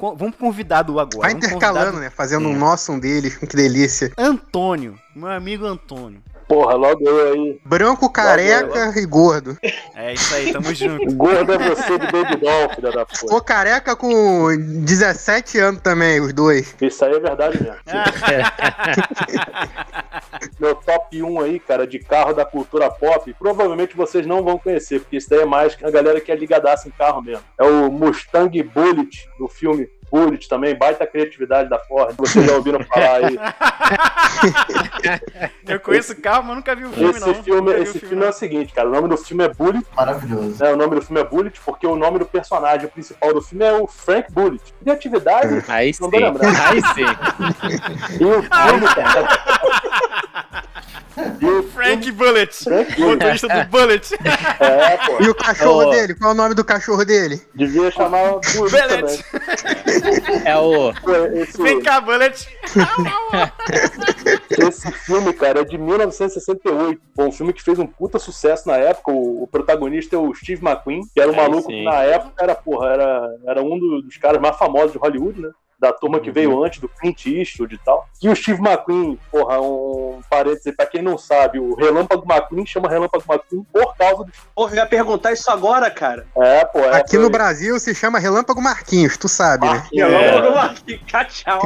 [0.00, 1.28] Vamos pro convidado agora.
[1.28, 2.08] Vai intercalando, né?
[2.08, 3.36] Fazendo um nosso, um deles.
[3.50, 4.12] Que delícia.
[4.16, 6.22] Antônio, meu amigo Antônio.
[6.50, 7.58] Porra, logo eu aí.
[7.64, 9.56] Branco, careca e gordo.
[9.94, 11.06] É isso aí, tamo junto.
[11.14, 13.20] Gordo é você de Baby Doll, filha da puta.
[13.20, 16.74] Ficou careca com 17 anos também, os dois.
[16.80, 17.76] Isso aí é verdade mesmo.
[20.58, 24.98] Meu top 1 aí, cara, de carro da cultura pop, provavelmente vocês não vão conhecer,
[24.98, 27.44] porque isso daí é mais a galera que é ligadaça em carro mesmo.
[27.56, 32.14] É o Mustang Bullet, do filme Bullet também, baita criatividade da Ford.
[32.18, 33.38] Vocês já ouviram falar aí.
[35.66, 37.34] Eu conheço o carro, mas nunca vi o filme, Esse não.
[37.42, 40.62] filme, esse o filme é o seguinte, cara, o nome do filme é Bullet, Maravilhoso.
[40.62, 40.72] né?
[40.72, 43.72] O nome do filme é Bullet porque o nome do personagem principal do filme é
[43.72, 44.62] o Frank Bullet.
[44.82, 46.02] Criatividade, Aí sim.
[46.02, 46.56] Não lembrando.
[46.60, 48.20] Aí sim.
[48.20, 50.70] e o filme, cara.
[51.40, 52.64] E o Frank Bullet.
[52.64, 53.14] Frank Bullet.
[53.24, 54.14] Motorista do Bullet.
[54.60, 55.22] É, pô.
[55.22, 55.90] E o cachorro Ô.
[55.90, 56.14] dele?
[56.14, 57.42] Qual é o nome do cachorro dele?
[57.54, 59.24] Devia chamar Bullet Bullet.
[60.44, 60.90] É o.
[61.34, 62.48] Esse, Vem cá, Bullet.
[64.50, 67.00] esse filme, cara, é de 1968.
[67.14, 69.10] Pô, um filme que fez um puta sucesso na época.
[69.10, 71.78] O, o protagonista é o Steve McQueen, que era um Aí maluco sim.
[71.78, 75.40] que na época era, porra, era, era um do- dos caras mais famosos de Hollywood,
[75.40, 75.50] né?
[75.80, 78.06] Da turma que veio antes do Clint Eastwood e tal.
[78.22, 82.86] E o Steve McQueen, porra, um parêntese, pra quem não sabe, o Relâmpago McQueen chama
[82.88, 84.32] Relâmpago McQueen por causa do.
[84.54, 86.26] Porra, eu ia perguntar isso agora, cara.
[86.36, 86.96] É, pô, é.
[86.98, 89.72] Aqui foi- no Brasil se chama Relâmpago Marquinhos, tu sabe, né?
[89.72, 90.42] Marquinhos, Eu é.
[90.42, 91.62] não aqui, tchau.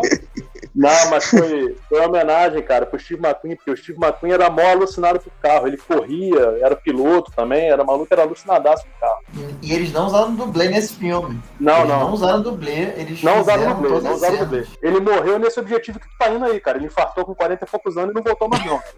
[0.75, 4.51] Não, mas foi, foi uma homenagem, cara, pro Steve McQueen, porque o Steve McQueen era
[4.51, 5.69] mó alucinado pro carro.
[5.69, 9.23] Ele corria, era piloto também, era maluco, era alucinadaço pro carro.
[9.63, 11.41] E, e eles não usaram dublê nesse filme.
[11.61, 12.01] Não, eles não.
[12.01, 14.39] não usaram dublê, eles Não usaram dublê, não usaram cenas.
[14.41, 14.67] dublê.
[14.83, 16.77] Ele morreu nesse objetivo que tu tá indo aí, cara.
[16.79, 18.83] Ele infartou com 40 e poucos anos e não voltou mais, não.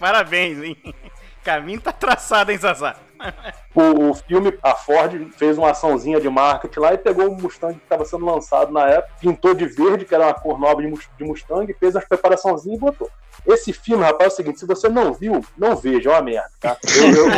[0.00, 0.76] Parabéns, hein?
[1.44, 2.96] Caminho tá traçado, hein, Zazá?
[3.74, 7.74] O, o filme, a Ford fez uma açãozinha de marketing lá e pegou o Mustang
[7.74, 11.24] que estava sendo lançado na época, pintou de verde, que era uma cor Mus- de
[11.24, 13.10] Mustang, fez as preparaçãozinhas e botou.
[13.46, 16.50] Esse filme, rapaz, é o seguinte: se você não viu, não veja, é uma merda,
[16.60, 16.76] tá?
[16.96, 17.30] Eu- eu-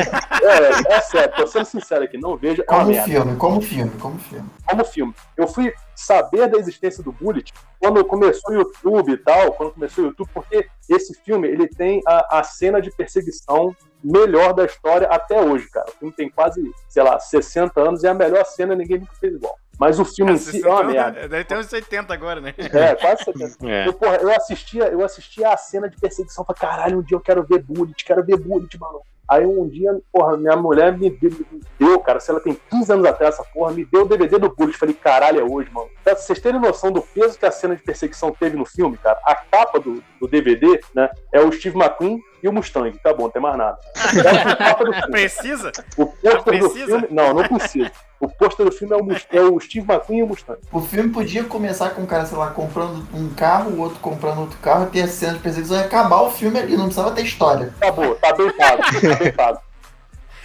[0.51, 3.09] é, é sério, tô sendo sincero aqui, não veja, é uma Como merda.
[3.09, 4.51] filme, como filme, como filme.
[4.69, 5.15] como filme.
[5.37, 10.05] Eu fui saber da existência do Bullet quando começou o YouTube e tal, quando começou
[10.05, 15.07] o YouTube, porque esse filme ele tem a, a cena de perseguição melhor da história
[15.09, 15.87] até hoje, cara.
[15.91, 19.13] O filme tem quase, sei lá, 60 anos e é a melhor cena, ninguém nunca
[19.21, 19.59] fez igual.
[19.81, 21.27] Mas o filme em si é uma merda.
[21.27, 22.53] Deve ter uns 80 agora, né?
[22.59, 23.57] É, quase 70.
[23.67, 23.89] É.
[23.89, 27.21] Eu, porra, eu assistia, eu assistia a cena de perseguição, falei, caralho, um dia eu
[27.21, 29.01] quero ver Bullet, quero ver Bullet, mano.
[29.27, 32.93] Aí um dia, porra, minha mulher me deu, me deu, cara, se ela tem 15
[32.93, 34.77] anos atrás, essa porra, me deu o DVD do Bullet.
[34.77, 35.89] Falei, caralho, é hoje, mano.
[36.05, 39.19] Pra vocês terem noção do peso que a cena de perseguição teve no filme, cara,
[39.25, 42.97] a capa do, do DVD, né, é o Steve McQueen e o Mustang.
[43.03, 43.79] Tá bom, não tem mais nada.
[43.97, 45.11] A capa do filme.
[45.11, 45.73] Precisa?
[45.97, 47.07] O pôster do filme.
[47.11, 47.91] Não, não precisa.
[48.19, 50.59] O pôster do filme é o, Mus- é o Steve McQueen e o Mustang.
[50.71, 54.41] O filme podia começar com um cara, sei lá, comprando um carro, o outro comprando
[54.41, 57.23] outro carro, ter a cena de perseguição e acabar o filme ali, não precisava ter
[57.23, 57.73] história.
[57.81, 59.61] Acabou, tá bem pago, tá bem pago.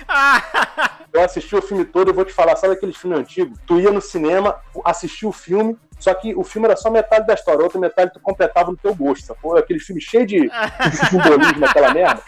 [1.16, 3.56] Ah, Eu assisti o filme todo, eu vou te falar, sabe aquele filme antigo?
[3.66, 7.34] Tu ia no cinema, assistia o filme, Só que o filme era só metade da
[7.34, 9.58] história, outra metade tu completava no teu gosto, sacou?
[9.58, 12.22] Aquele filme cheio de, de simbolismo, aquela merda.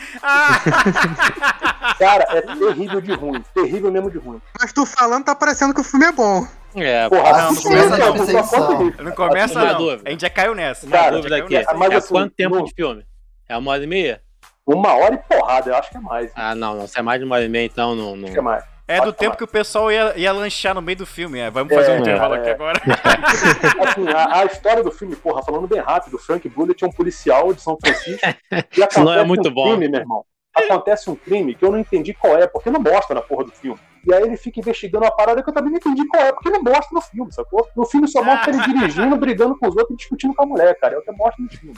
[2.00, 4.42] Cara, é terrível de ruim, terrível mesmo de ruim.
[4.60, 6.46] Mas tu falando, tá parecendo que o filme é bom.
[6.76, 8.16] É, Porra, não, não começa não.
[8.16, 9.04] isso.
[9.04, 9.78] Não começa não.
[9.78, 10.04] dúvida.
[10.06, 10.86] A gente já caiu nessa.
[10.86, 11.54] uma Cara, dúvida aqui.
[11.54, 11.74] nessa.
[11.74, 13.06] mas é assim, quanto tempo não- de filme?
[13.50, 14.22] É uma hora e meia?
[14.66, 16.32] Uma hora e porrada, eu acho que é mais.
[16.36, 16.88] Ah, não, não.
[16.88, 18.16] Se é mais de uma hora e meia, então não.
[18.16, 18.26] não...
[18.26, 18.64] Acho que é mais.
[18.88, 21.40] É Pode do tempo que o pessoal ia, ia lanchar no meio do filme.
[21.40, 21.50] é.
[21.52, 22.40] Vamos fazer É, um intervalo é.
[22.40, 22.80] aqui agora.
[23.86, 26.92] Assim, a, a história do filme, porra, falando bem rápido, o Frank Bullitt é um
[26.92, 28.26] policial de São Francisco.
[28.52, 29.70] e acontece Não é muito um bom.
[29.72, 30.26] crime, meu irmão.
[30.56, 33.52] Acontece um crime que eu não entendi qual é, porque não mostra na porra do
[33.52, 33.80] filme.
[34.08, 36.50] E aí ele fica investigando uma parada que eu também não entendi qual é, porque
[36.50, 37.68] não mostra no filme, sacou?
[37.76, 40.74] No filme só mostra ele dirigindo, brigando com os outros e discutindo com a mulher,
[40.80, 40.96] cara.
[40.96, 41.76] É o que mostra no filme.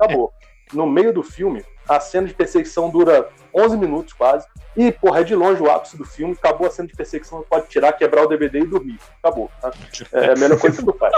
[0.00, 0.32] Acabou.
[0.72, 4.46] No meio do filme, a cena de perseguição dura 11 minutos quase.
[4.74, 6.32] E, porra, é de longe o ápice do filme.
[6.32, 8.98] Acabou a cena de perseguição, pode tirar, quebrar o DVD e dormir.
[9.22, 9.50] Acabou.
[9.60, 9.70] Tá?
[10.12, 11.12] É a melhor coisa que tu faz.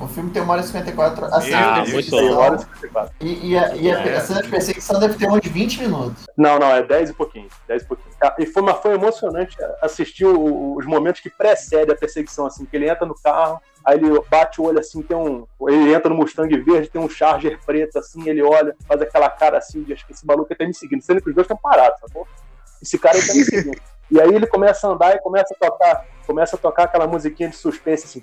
[0.00, 1.24] O filme tem 1 hora e 54.
[1.26, 3.10] A cena Ah, de perseguição- e 54.
[3.20, 4.16] E, e a, e a- É.
[4.16, 6.24] a cena de perseguição deve ter uns 20 minutos.
[6.36, 7.48] Não, não, é 10 e pouquinho.
[7.66, 8.14] 10 e pouquinho.
[8.22, 12.64] Ah, E foi, mas foi emocionante assistir o- os momentos que precedem a perseguição, assim,
[12.64, 15.46] que ele entra no carro, aí ele bate o olho assim, tem um.
[15.68, 19.58] Ele entra no Mustang verde, tem um Charger preto, assim, ele olha, faz aquela cara
[19.58, 22.00] assim, de acho que esse maluco tá me seguindo, sendo que os dois estão parados,
[22.00, 22.26] sacou?
[22.80, 23.80] Esse cara aí tá me seguindo.
[24.10, 27.48] E aí ele começa a andar e começa a tocar, começa a tocar aquela musiquinha
[27.48, 28.22] de suspense, assim,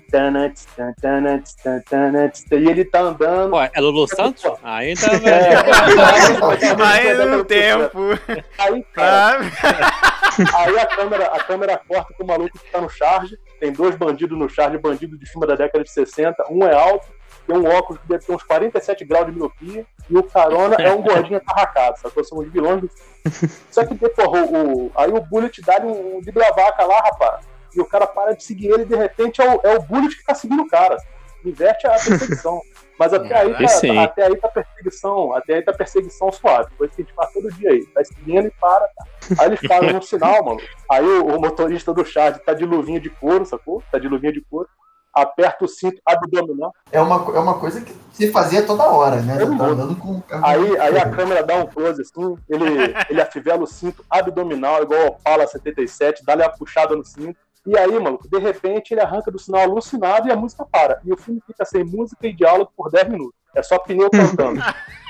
[2.50, 3.50] e ele tá andando.
[3.50, 4.44] Pô, é Lulu Santos?
[4.62, 5.08] Aí tá.
[5.28, 5.54] É,
[6.84, 7.98] Aí no tempo.
[8.58, 9.40] Aí, cara.
[10.54, 13.36] Aí a câmera, a câmera corta com o maluco que tá no charge.
[13.60, 16.44] Tem dois bandidos no charge, bandido de filme da década de 60.
[16.50, 17.08] Um é alto,
[17.46, 19.86] tem um óculos que deve ter uns 47 graus de miopia.
[20.10, 22.24] E o carona é um gordinho atarracado, sacou?
[22.24, 22.90] São os vilões do.
[23.70, 27.46] Só que, porra, o, o- aí o Bullet dá um, um de vaca lá, rapaz.
[27.74, 30.14] E o cara para de seguir ele e de repente é o, é o Bullet
[30.16, 30.96] que tá seguindo o cara.
[31.44, 32.60] Inverte a perseguição.
[32.98, 36.70] Mas até aí, tá, até aí tá perseguição, até aí tá perseguição suave.
[36.76, 37.84] Coisa que a gente faz todo dia aí.
[37.86, 39.04] Tá seguindo e para, tá.
[39.40, 40.60] Aí eles param no sinal, mano.
[40.88, 43.82] Aí o, o motorista do charge tá de luvinha de couro, sacou?
[43.90, 44.68] Tá de luvinha de couro.
[45.12, 46.72] Aperta o cinto abdominal.
[46.90, 49.38] É uma, é uma coisa que se fazia toda hora, né?
[49.38, 50.24] Todo Você tá andando com o.
[50.42, 55.06] Aí, aí a câmera dá um close assim, ele, ele afivela o cinto abdominal, igual
[55.06, 57.38] ao Pala 77, dá-lhe uma puxada no cinto.
[57.64, 61.00] E aí, maluco, de repente ele arranca do sinal alucinado e a música para.
[61.04, 63.38] E o filme fica sem música e diálogo por 10 minutos.
[63.54, 64.60] É só pneu cantando.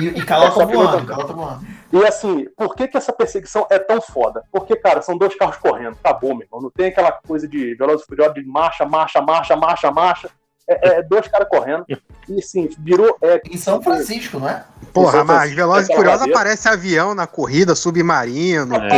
[0.00, 1.66] E, e calota Só voando, calota voando.
[1.92, 4.42] E assim, por que, que essa perseguição é tão foda?
[4.52, 5.96] Porque, cara, são dois carros correndo.
[6.02, 6.60] Acabou, meu irmão.
[6.60, 10.30] Não tem aquela coisa de Velozes e Furiosos de marcha, marcha, marcha, marcha, marcha.
[10.68, 11.84] É, é dois caras correndo.
[12.28, 13.16] E assim, virou.
[13.22, 14.64] É, Em São Francisco, não é?
[14.92, 16.40] Porra, mas Velozes e aquela Furiosos madeira.
[16.40, 18.88] aparece avião na corrida, submarino, É.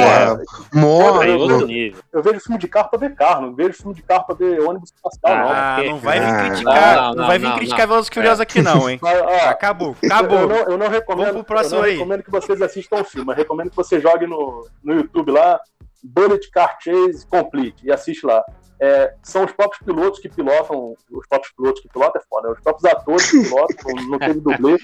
[0.72, 1.24] porra,
[1.66, 2.00] nível.
[2.12, 4.60] eu vejo filme de carro pra ver carro, não vejo filme de carro pra ver
[4.60, 5.50] ônibus espacial, não.
[5.52, 6.96] Ah, porque- não vai vir Ah, criticar.
[6.96, 7.86] não, Não, não, vai vir não, criticar não.
[7.88, 8.98] Velozes e Furiosos aqui, não, hein?
[9.00, 10.48] Mas, ó, Acabou, Eu acabou.
[10.48, 11.92] não, eu não recomendo, Vamos pro próximo eu não aí.
[11.94, 15.60] recomendo que vocês assistam o filme, eu recomendo que você jogue no, no YouTube lá,
[16.02, 18.42] Bullet Car Chase Complete, e assiste lá.
[18.82, 22.60] É, são os próprios pilotos que pilotam, os próprios pilotos que pilotam é foda, os
[22.60, 24.78] próprios atores que pilotam, não teve dublê.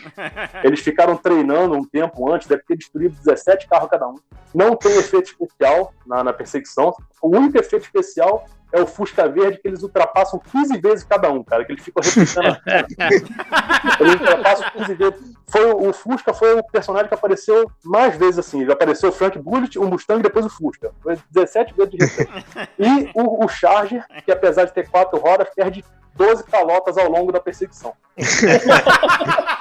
[0.62, 4.16] Eles ficaram treinando um tempo antes, deve ter destruído 17 carros cada um.
[4.54, 6.94] Não tem efeito especial na, na perseguição.
[7.22, 11.42] O único efeito especial é o Fusca Verde, que eles ultrapassam 15 vezes cada um,
[11.42, 13.36] cara, que eles ficam repetindo.
[14.00, 15.36] Eles ultrapassam 15 vezes.
[15.46, 18.62] Foi, o Fusca foi o personagem que apareceu mais vezes assim.
[18.62, 20.92] Ele apareceu o Frank Bullet, o Mustang e depois o Fusca.
[21.00, 22.46] Foi 17 vezes de repente.
[22.78, 25.84] E o, o Charger, que apesar de ter quatro rodas, perde
[26.16, 27.94] 12 calotas ao longo da perseguição.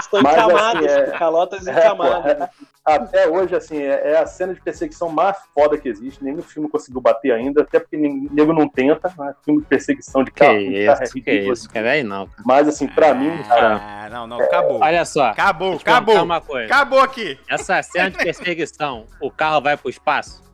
[0.00, 2.22] Estão Mas, encamadas, assim, é- calotas É, encamadas.
[2.36, 2.50] pô, é-
[2.84, 6.22] até hoje, assim, é, é a cena de perseguição mais foda que existe.
[6.22, 9.12] Nenhum filme conseguiu bater ainda, até porque ninguém nego não tenta.
[9.18, 9.34] Né?
[9.44, 10.58] Filme de perseguição de Que carro.
[10.58, 11.52] de carro é isso, que ridículo.
[11.52, 11.68] isso.
[11.68, 12.28] Quer ver aí não.
[12.44, 14.80] Mas, assim, pra mim, cara, Ah, não, não, acabou.
[14.80, 15.26] Olha só.
[15.30, 16.22] Acabou, acabou.
[16.22, 16.66] uma coisa.
[16.72, 17.38] Acabou aqui.
[17.48, 20.44] Essa cena de perseguição, o carro vai pro espaço?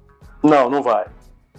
[0.43, 1.05] não, não vai.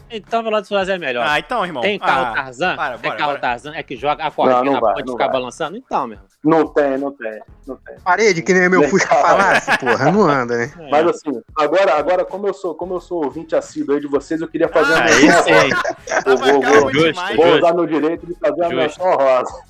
[0.10, 1.26] Então Velozes e Furiosos é melhor.
[1.28, 1.82] Ah, então, irmão.
[1.82, 2.76] Tem carro Ah, Tarzan?
[2.76, 3.42] para, tem bora, carro bora.
[3.42, 3.74] Tarzan?
[3.76, 4.32] É que joga a
[4.64, 5.34] não na vai, ponte e não fica vai.
[5.34, 5.78] balançando?
[5.78, 6.20] Então, meu.
[6.44, 7.96] Não tem, não tem, não tem.
[8.04, 8.84] Parede, que nem meu.
[8.90, 10.72] Fusca falasse, porra, não anda, né?
[10.78, 10.90] É.
[10.92, 14.40] Mas assim, agora, agora como eu sou, como eu sou ouvinte assíduo aí de vocês,
[14.42, 15.82] eu queria fazer uma Ah, Aí menção.
[16.26, 17.36] Eu vou, calmo vou, demais.
[17.36, 17.58] vou Justo.
[17.66, 18.76] usar meu direito de fazer uma Justo.
[18.76, 19.64] menção honrosa.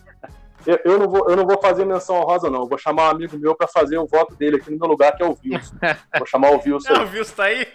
[0.66, 2.62] Eu, eu não vou, eu não vou fazer menção honrosa, não.
[2.62, 5.16] Eu vou chamar um amigo meu pra fazer o voto dele aqui no meu lugar,
[5.16, 5.76] que é o Wilson.
[6.18, 6.94] Vou chamar o Wilson.
[6.96, 7.06] Aí.
[7.06, 7.24] viu?
[7.26, 7.68] Você tá aí?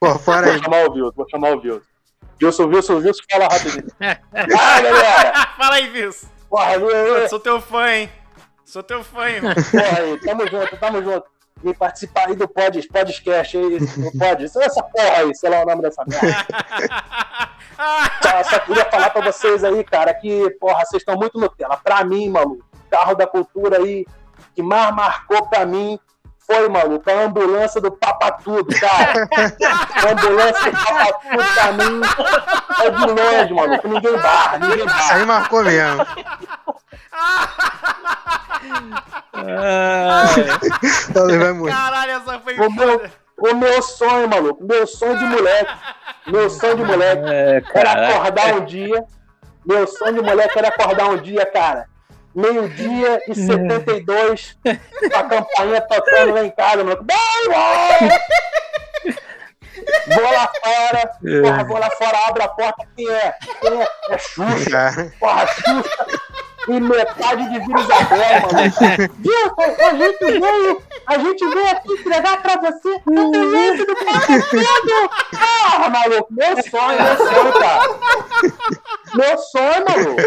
[0.00, 0.62] Pô, fora Vou aí.
[0.62, 1.80] chamar o Wilson, vou chamar o Wilson.
[2.40, 3.86] Wilson, Wilson, Wilson, fala rapidinho.
[4.00, 5.46] Ah, galera!
[5.58, 6.26] Fala aí, Wilson.
[6.48, 8.10] Porra, eu, eu, Sou teu fã, hein?
[8.64, 9.52] Sou teu fã, irmão.
[9.54, 11.26] porra aí, tamo junto, tamo junto.
[11.64, 15.66] Vim participar aí do pod, podcast aí, do pod, essa porra aí, sei lá o
[15.66, 16.46] nome dessa merda.
[18.22, 21.76] Só, só queria falar pra vocês aí, cara, que, porra, vocês estão muito Nutella.
[21.76, 24.04] Pra mim, maluco, o carro da cultura aí
[24.54, 25.96] que mais marcou pra mim
[26.50, 29.28] foi, maluco, a ambulância do Papatudo, cara.
[29.30, 32.00] A ambulância do Papatudo pra mim
[32.80, 33.88] é de longe, maluco.
[33.88, 35.14] Ninguém barra, ninguém Isso barra.
[35.14, 36.06] aí marcou mesmo.
[41.38, 41.76] Vai muito.
[41.76, 45.72] Caralho, essa foi O meu, o meu sonho, maluco, meu sonho de moleque.
[46.26, 47.22] Meu sonho de moleque.
[47.26, 49.04] É, Era acordar um dia.
[49.66, 51.86] Meu sonho de moleque era acordar um dia, cara.
[52.38, 54.56] Meio-dia e 72,
[55.12, 57.04] a campainha tocando lá em casa, mano.
[60.06, 61.10] Vou lá fora,
[61.42, 63.34] porra, vou lá fora, abro a porta, quem é?
[63.60, 63.88] Quem é?
[64.10, 66.06] É Xuxa, Cara, porra, Xuxa.
[66.68, 69.10] E metade de Vila Isabel, mano.
[69.18, 69.54] Viu?
[69.86, 75.10] A gente veio, a gente veio aqui entregar pra você o ambulância do Parafundo.
[75.30, 77.82] Porra, maluco, meu sonho, meu sonho, cara.
[79.14, 80.22] Meu sonho, maluco.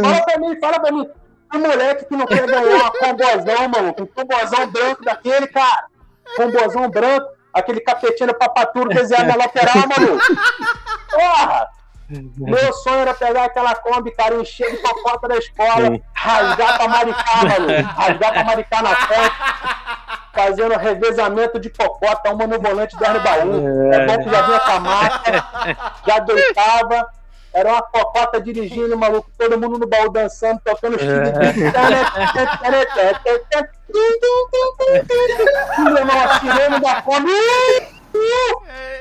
[0.00, 1.08] Fala pra mim, fala pra mim.
[1.50, 4.02] Que moleque que não quer ganhar uma combozão, maluco.
[4.02, 5.86] Um combozão branco daquele, cara.
[6.36, 10.24] Combozão branco, aquele capetinho do papaturo desenhado na lateral, maluco.
[11.10, 11.73] Porra!
[12.08, 17.44] Meu sonho era pegar aquela Kombi, cara, encher de cocota da escola, rasgar pra maricar,
[17.44, 17.88] maluco.
[17.96, 19.34] Rasgar pra maricar na frente,
[20.34, 23.92] fazendo revezamento de cocota, uma no volante, dez no baú.
[23.92, 25.46] É bom que já vinha com a marca,
[26.06, 27.08] já deitava.
[27.54, 31.28] Era uma cocota dirigindo, maluco, todo mundo no baú dançando, tocando os filhos.
[36.02, 38.03] uma sirene da Kombi.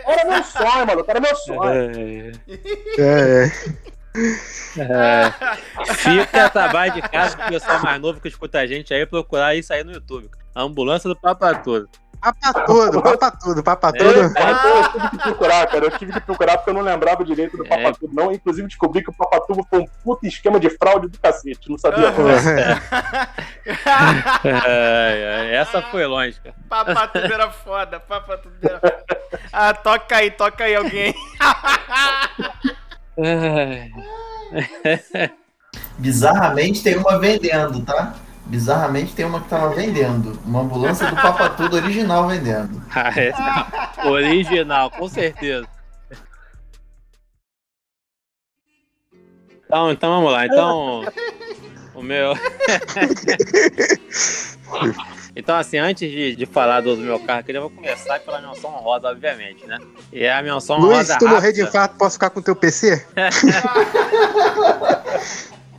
[0.05, 2.31] Era meu sonho, maluco, era meu sonho.
[2.97, 3.51] é, é.
[4.77, 5.33] É.
[5.95, 9.73] Fica trabalho de casa pro pessoal mais novo que escuta a gente aí procurar isso
[9.73, 10.29] aí no YouTube.
[10.53, 11.89] A ambulância do Papa Todo.
[12.23, 14.33] Papa tudo, papa tudo, papa É, tudo.
[14.33, 15.85] Cara, então eu tive que procurar, cara.
[15.85, 17.67] Eu tive que procurar porque eu não lembrava direito do É.
[17.67, 18.31] Papatubo, não.
[18.31, 21.69] Inclusive descobri que o Papatubo foi um puta esquema de fraude do cacete.
[21.69, 22.13] Não sabia.
[24.43, 26.55] É, é, essa foi longe, cara.
[26.69, 29.05] Papa tudo era foda, papa tudo era foda.
[29.51, 31.15] Ah, toca aí, toca aí alguém.
[35.97, 38.13] Bizarramente tem uma vendendo, tá?
[38.45, 40.37] Bizarramente tem uma que tava vendendo.
[40.45, 42.81] Uma ambulância do Papatudo original vendendo.
[42.95, 45.67] Ah, essa- Original, com certeza.
[49.65, 50.45] Então, então vamos lá.
[50.45, 51.03] Então,
[51.95, 52.33] o meu.
[55.35, 58.39] Então, assim, antes de, de falar do, do meu carro aqui, eu vou começar pela
[58.39, 59.79] menção honrosa, obviamente, né?
[60.11, 61.69] E a menção Luiz, honrosa se tu morrer de rápida.
[61.69, 63.03] infarto, posso ficar com o teu PC?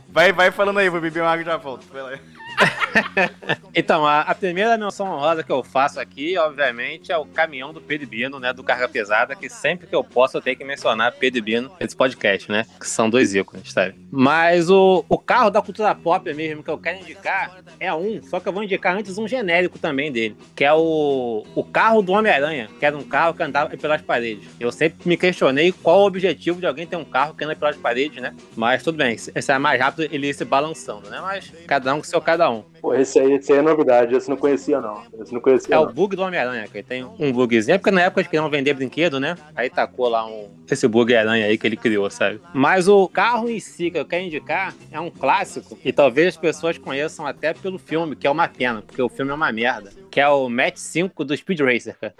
[0.09, 1.85] Vai, vai falando aí, vou beber uma água e já volto.
[1.91, 2.19] Vai lá.
[3.77, 7.81] Então, a, a primeira menção honrosa que eu faço aqui, obviamente, é o caminhão do
[7.81, 8.53] Pedro Bino, né?
[8.53, 11.93] Do Carga Pesada, que sempre que eu posso eu tenho que mencionar Pedro Bino nesse
[11.93, 12.65] podcast, né?
[12.79, 13.95] Que são dois ícones, sabe?
[14.09, 18.39] Mas o, o carro da cultura pop mesmo que eu quero indicar é um, só
[18.39, 22.13] que eu vou indicar antes um genérico também dele, que é o, o carro do
[22.13, 24.47] Homem-Aranha, que era um carro que andava pelas paredes.
[24.57, 27.75] Eu sempre me questionei qual o objetivo de alguém ter um carro que anda pelas
[27.75, 28.33] paredes, né?
[28.55, 31.19] Mas tudo bem, esse é mais rápido ele ir se balançando, né?
[31.19, 32.63] Mas cada um com seu cada um.
[32.81, 34.15] Pô, esse aí, esse aí é novidade.
[34.15, 35.03] Esse não conhecia, não.
[35.19, 35.75] Esse não conhecia.
[35.75, 35.93] É o não.
[35.93, 37.75] bug do Homem-Aranha, que ele tem um bugzinho.
[37.75, 39.35] É porque na época eles queriam vender brinquedo, né?
[39.55, 42.41] Aí tacou lá um, esse bug aranha aí que ele criou, sabe?
[42.53, 46.37] Mas o carro em si que eu quero indicar é um clássico e talvez as
[46.37, 49.91] pessoas conheçam até pelo filme, que é uma pena, porque o filme é uma merda.
[50.09, 52.13] Que é o Match 5 do Speed Racer, cara.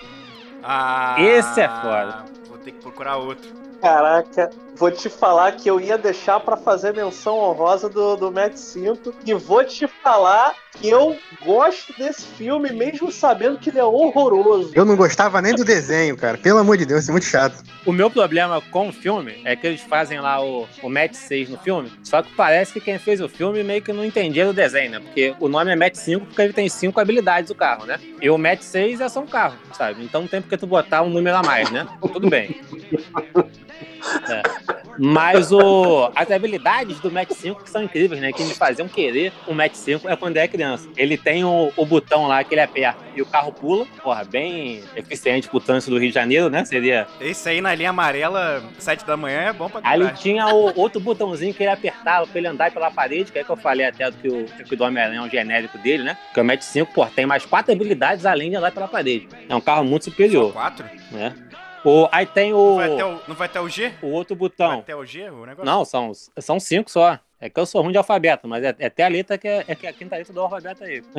[0.63, 2.25] Ah, Esse é foda.
[2.47, 3.53] Vou ter que procurar outro.
[3.81, 8.55] Caraca, vou te falar que eu ia deixar pra fazer menção honrosa do, do Matt
[8.55, 13.83] 5 e vou te falar que eu gosto desse filme mesmo sabendo que ele é
[13.83, 14.71] horroroso.
[14.75, 16.37] Eu não gostava nem do desenho, cara.
[16.37, 17.63] Pelo amor de Deus, isso é muito chato.
[17.85, 21.49] O meu problema com o filme é que eles fazem lá o, o Match 6
[21.49, 24.53] no filme, só que parece que quem fez o filme meio que não entendia do
[24.53, 24.99] desenho, né?
[24.99, 27.99] Porque o nome é Match 5 porque ele tem cinco habilidades o carro, né?
[28.21, 30.03] E o Match 6 é só um carro, sabe?
[30.03, 31.87] Então não tem porque tu botar um número a mais, né?
[32.01, 32.59] Tudo bem.
[34.29, 34.41] É.
[34.97, 38.31] Mas o, as habilidades do Match 5 que são incríveis, né?
[38.31, 40.87] Que me faziam querer o Match 5 é quando é criança.
[40.95, 43.85] Ele tem o, o botão lá que ele aperta e o carro pula.
[44.01, 46.63] Porra, bem eficiente pro trânsito do Rio de Janeiro, né?
[46.65, 50.21] Seria Esse aí na linha amarela, 7 da manhã, é bom pra Aí ele caralho.
[50.21, 53.49] tinha o outro botãozinho que ele apertava pra ele andar pela parede, que é que
[53.49, 56.17] eu falei até do que o, que o do Homem-Aranha é um genérico dele, né?
[56.33, 59.27] Que o Match 5, pô, tem mais quatro habilidades além de andar pela parede.
[59.47, 60.85] É um carro muito Só superior, 4?
[61.85, 63.93] O, aí tem Não o, vai, até o, não vai até o G?
[64.01, 64.79] o outro Vai botão.
[64.79, 65.65] até o G o negócio?
[65.65, 67.19] Não, são, são cinco só.
[67.39, 69.63] É que eu sou ruim de alfabeto, mas é, é até a letra que é,
[69.67, 71.03] é que é a quinta letra do alfabeto aí.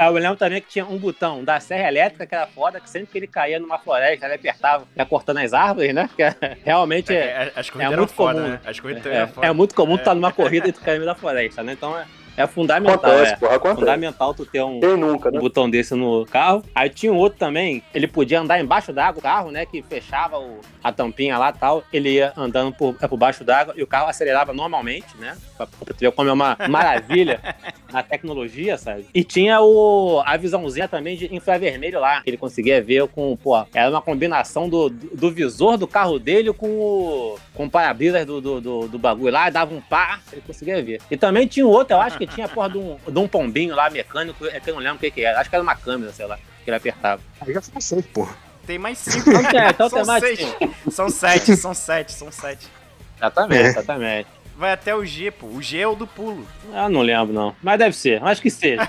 [0.00, 2.88] Ah, eu lembro também que tinha um botão da serra elétrica que era foda, que
[2.88, 6.08] sempre que ele caía numa floresta, ele apertava, ia cortando as árvores, né?
[6.14, 6.34] Que é-
[6.64, 8.52] realmente é, É, as corridas é eram muito foda, comum.
[8.52, 8.60] né?
[8.64, 9.46] As corridas é, eram foda.
[9.46, 11.72] é muito comum tu estar numa corrida e tu cair no meio da floresta, né?
[11.72, 12.06] Então é,
[12.38, 12.94] é fundamental.
[13.10, 13.36] Acontece, é.
[13.36, 13.80] porra, acontece.
[13.80, 15.38] Fundamental tu ter um, nunca, né?
[15.38, 16.62] um botão desse no carro.
[16.74, 19.66] Aí tinha um outro também, ele podia andar embaixo d'água, o carro, né?
[19.66, 21.82] Que fechava o- a tampinha lá e tal.
[21.92, 25.36] Ele ia andando por, é, por baixo d'água e o carro acelerava normalmente, né?
[25.56, 27.40] Pra, pra tu ver como é uma maravilha
[27.92, 29.06] na tecnologia, sabe?
[29.12, 33.56] E tinha o, a visãozinha também de infravermelho lá, que ele conseguia ver com, pô,
[33.74, 38.24] era uma combinação do, do, do visor do carro dele com o, com o para-brisas
[38.24, 41.00] do, do, do, do bagulho lá, dava um pá, ele conseguia ver.
[41.10, 43.28] E também tinha um outro, eu acho que tinha a porra de um, de um
[43.28, 45.62] pombinho lá, mecânico, é que eu não lembro o que que era, acho que era
[45.62, 47.20] uma câmera, sei lá, que ele apertava.
[47.40, 48.34] Aí já são seis, porra.
[48.66, 49.30] Tem mais cinco.
[49.30, 50.38] Então tem- então são tem mais seis.
[50.38, 50.74] cinco.
[50.90, 52.68] São sete, são sete, são sete.
[53.16, 53.66] Exatamente, É.
[53.66, 54.28] exatamente.
[54.56, 55.46] Vai até o G, pô.
[55.46, 56.44] O G é o do pulo.
[56.74, 58.82] Ah, não lembro não, mas deve ser, acho que seja.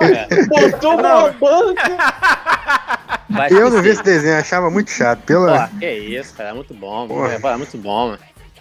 [0.00, 0.46] É.
[0.70, 1.98] Botou uma banca.
[3.50, 5.20] Eu não vi esse desenho, achava muito chato.
[5.22, 5.46] Pelo...
[5.46, 8.18] Pô, que isso, cara, é muito bom, é, é muito bom, mano.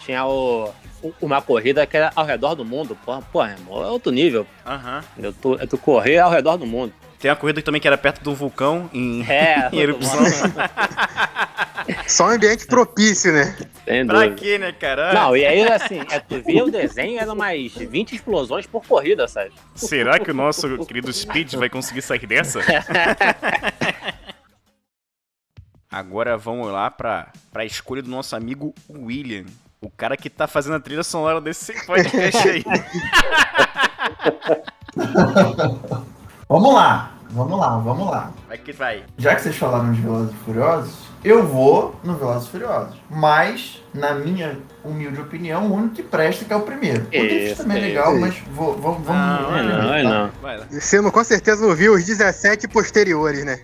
[0.08, 0.74] Tinha o,
[1.22, 4.48] uma corrida que era ao redor do mundo, porra, porra, irmão, é outro nível.
[4.66, 5.04] Aham.
[5.20, 6.94] Eu tô, é tu correr ao redor do mundo.
[7.20, 10.22] Tem uma corrida também que era perto do vulcão em, É, em erupção.
[12.08, 13.58] Só um ambiente propício, né?
[13.84, 15.14] Sem pra quê, né, cara?
[15.14, 19.28] Não, e aí, assim, é, tu via o desenho, eram umas 20 explosões por corrida,
[19.28, 19.52] sabe?
[19.76, 22.62] Será que o nosso querido Speed vai conseguir sair dessa?
[25.92, 29.44] Agora vamos lá pra, pra escolha do nosso amigo William.
[29.82, 32.64] O cara que tá fazendo a trilha sonora desse podcast aí.
[36.50, 38.32] Vamos lá, vamos lá, vamos lá.
[38.48, 39.04] Vai que vai.
[39.18, 42.96] Já que vocês falaram de Velozes e Furiosos, eu vou no Velozes e Furiosos.
[43.10, 47.04] Mas, na minha humilde opinião, o único que presta que é o primeiro.
[47.06, 49.08] O Drift também é legal, mas vou, vou, vamos...
[49.08, 50.10] Não, É não, é tá?
[50.10, 50.32] não.
[50.42, 50.66] Vai lá.
[50.72, 53.60] Você não, com certeza não viu os 17 posteriores, né?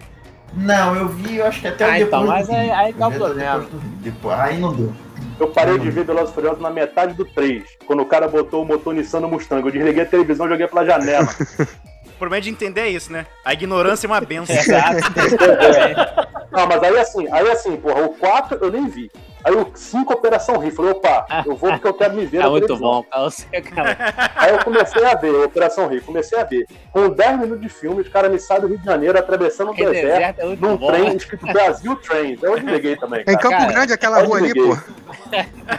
[0.55, 2.75] Não, eu vi, eu acho que até o Ah, depois então, mas do aí- Rio.
[2.75, 3.59] aí tá o problema.
[3.59, 3.83] depois.
[4.01, 4.93] Depois- aí não deu.
[5.39, 8.63] Eu parei de ver Velozes e Furiosos na metade do 3, quando o cara botou
[8.63, 9.65] o motor Nissan no Mustang.
[9.65, 11.27] Eu desliguei a televisão e joguei pela janela.
[12.13, 13.25] O problema de entender é isso, né?
[13.43, 14.55] A ignorância é uma benção.
[14.55, 15.01] Exato.
[16.53, 19.11] Não, mas aí assim, aí assim, porra, o 4 eu nem vi.
[19.43, 20.71] Aí o 5 Operação Rio.
[20.73, 23.23] Falei, opa, eu vou porque eu quero me ver É na muito bom, cara.
[23.23, 23.97] Você, cara.
[24.35, 26.65] Aí eu comecei a ver Operação Rio, comecei a ver.
[26.91, 29.75] Com 10 minutos de filme, os caras me saem do Rio de Janeiro atravessando o
[29.75, 30.87] deserto, deserto é num bom.
[30.87, 32.31] trem escrito Brasil Train.
[32.33, 33.39] Então eu desliguei também, É em cara.
[33.39, 34.77] Campo cara, Grande, aquela rua ali, pô.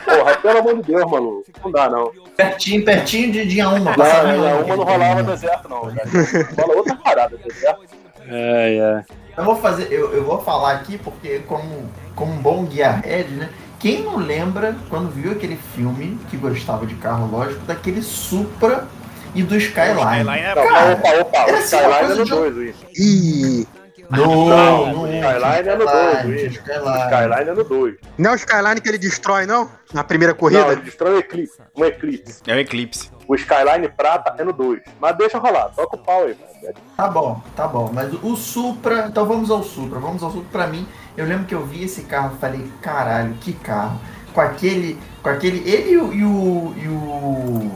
[0.04, 1.44] Porra, pelo amor de Deus, maluco.
[1.62, 2.12] Não dá, não.
[2.36, 3.78] Pertinho, pertinho de dia 1.
[3.78, 5.82] Não, não, uma não rolava deserto, não.
[5.82, 6.44] Cara.
[6.54, 7.82] Fala outra parada, deserto.
[8.28, 9.23] É, é.
[9.36, 13.30] Eu vou fazer, eu, eu vou falar aqui porque como, como um bom guia head,
[13.32, 13.48] né?
[13.78, 18.86] Quem não lembra quando viu aquele filme que gostava de carro, lógico, daquele Supra
[19.34, 20.00] e do Skyline?
[20.00, 22.54] Skyline é Não, Cara, opa, opa, o era assim, Skyline é coisa no de- 2,
[22.54, 22.76] Luiz.
[22.96, 23.68] Ih,
[24.16, 27.94] No, Não, no o Skyline é no dois, Skyline, é no 2.
[28.18, 29.70] não é o Skyline que ele destrói, não?
[29.92, 30.72] Na primeira Não, corrida?
[30.72, 31.58] ele destrói um Eclipse.
[31.76, 32.42] Um Eclipse.
[32.46, 33.10] É o Eclipse.
[33.26, 34.80] O Skyline prata é no 2.
[35.00, 36.34] Mas deixa rolar, toca o pau aí.
[36.34, 36.74] cara.
[36.96, 37.90] Tá bom, tá bom.
[37.92, 40.48] Mas o Supra, então vamos ao Supra, vamos ao Supra.
[40.52, 40.86] Pra mim,
[41.16, 43.98] eu lembro que eu vi esse carro e falei, caralho, que carro.
[44.34, 47.70] Com aquele, com aquele, ele e o, e o, e o-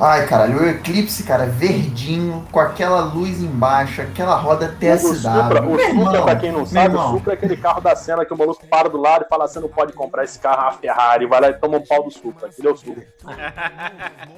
[0.00, 5.14] ai caralho, o Eclipse, cara, verdinho, com aquela luz embaixo, aquela roda O TSW.
[5.14, 7.10] Supra, o Supra, irmão, pra quem não sabe, irmão.
[7.14, 9.46] o Supra é aquele carro da cena que o maluco para do lado e fala:
[9.46, 11.26] você não pode comprar esse carro, é uma Ferrari.
[11.26, 12.48] Vai lá e toma um pau do Supra.
[12.48, 13.06] Aquele é o Supra.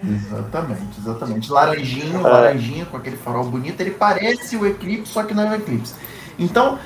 [0.04, 1.50] Exatamente, exatamente.
[1.50, 2.30] Laranjinho, É.
[2.30, 3.80] laranjinho com aquele farol bonito.
[3.80, 5.94] Ele parece o Eclipse, só que não é o Eclipse.
[6.38, 6.78] Então,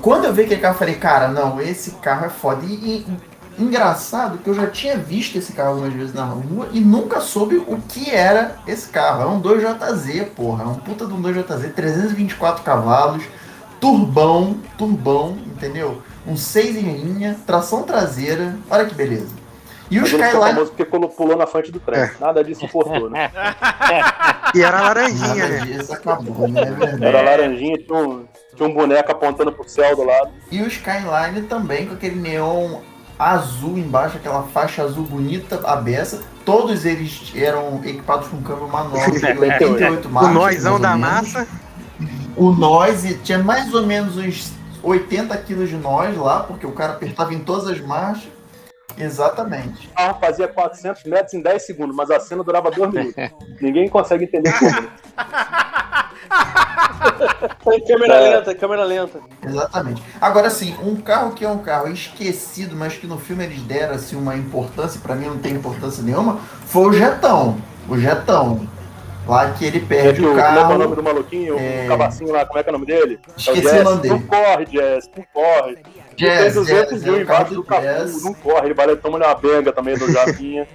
[0.00, 2.64] quando eu vi aquele carro, eu falei, cara, não, esse carro é foda.
[2.64, 3.06] E, e-
[3.58, 7.56] engraçado que eu já tinha visto esse carro algumas vezes na rua e nunca soube
[7.56, 9.22] o que era esse carro.
[9.22, 10.64] É um 2JZ, porra.
[10.64, 13.24] É um puta de um 2JZ, 324 cavalos,
[13.80, 16.02] turbão, turbão, entendeu?
[16.26, 18.56] Um 6 em linha, tração traseira.
[18.70, 19.42] Olha que beleza.
[19.90, 20.52] E o ele ficou Skyline.
[20.54, 22.00] famoso porque pulou na frente do trem.
[22.00, 22.12] É.
[22.18, 23.30] Nada disso importou, né?
[24.54, 25.60] E era laranjinha, Nada né?
[25.60, 26.60] disso acabou, né?
[26.60, 27.04] É verdade.
[27.04, 30.30] Era laranjinha, tinha um, tinha um boneco apontando pro céu do lado.
[30.50, 32.80] E o Skyline também com aquele neon
[33.30, 36.22] azul embaixo, aquela faixa azul bonita, a beça.
[36.44, 40.34] Todos eles eram equipados com câmbio manual de 88 O marchas.
[40.34, 41.46] noizão mais ou da massa.
[42.36, 44.52] O nós tinha mais ou menos uns
[44.82, 48.28] 80 quilos de nós lá, porque o cara apertava em todas as marchas.
[48.98, 49.88] Exatamente.
[49.88, 53.14] O carro fazia 400 metros em 10 segundos, mas a cena durava 2 minutos.
[53.60, 54.72] Ninguém consegue entender como.
[57.86, 59.20] câmera lenta, câmera lenta.
[59.44, 60.02] Exatamente.
[60.20, 63.94] Agora sim, um carro que é um carro esquecido, mas que no filme eles deram
[63.94, 67.56] assim, uma importância, pra mim não tem importância nenhuma, foi o Jetão.
[67.88, 68.66] O Jetão.
[69.26, 70.96] Lá que ele É perde que o o, como é que é o nome carro.
[70.96, 71.56] do maluquinho?
[71.58, 71.84] É.
[71.84, 73.20] O cabacinho lá, como é que é o nome dele?
[73.28, 73.80] É Esqueci Jess.
[73.80, 74.14] o nome dele.
[74.14, 75.76] Não corre, Jess, não corre.
[76.16, 78.24] Jazz, tem 200 Jazz, mil é o carro embaixo do Jazz.
[78.24, 78.66] não corre.
[78.66, 80.66] Ele vai toma uma benga também do Japinha.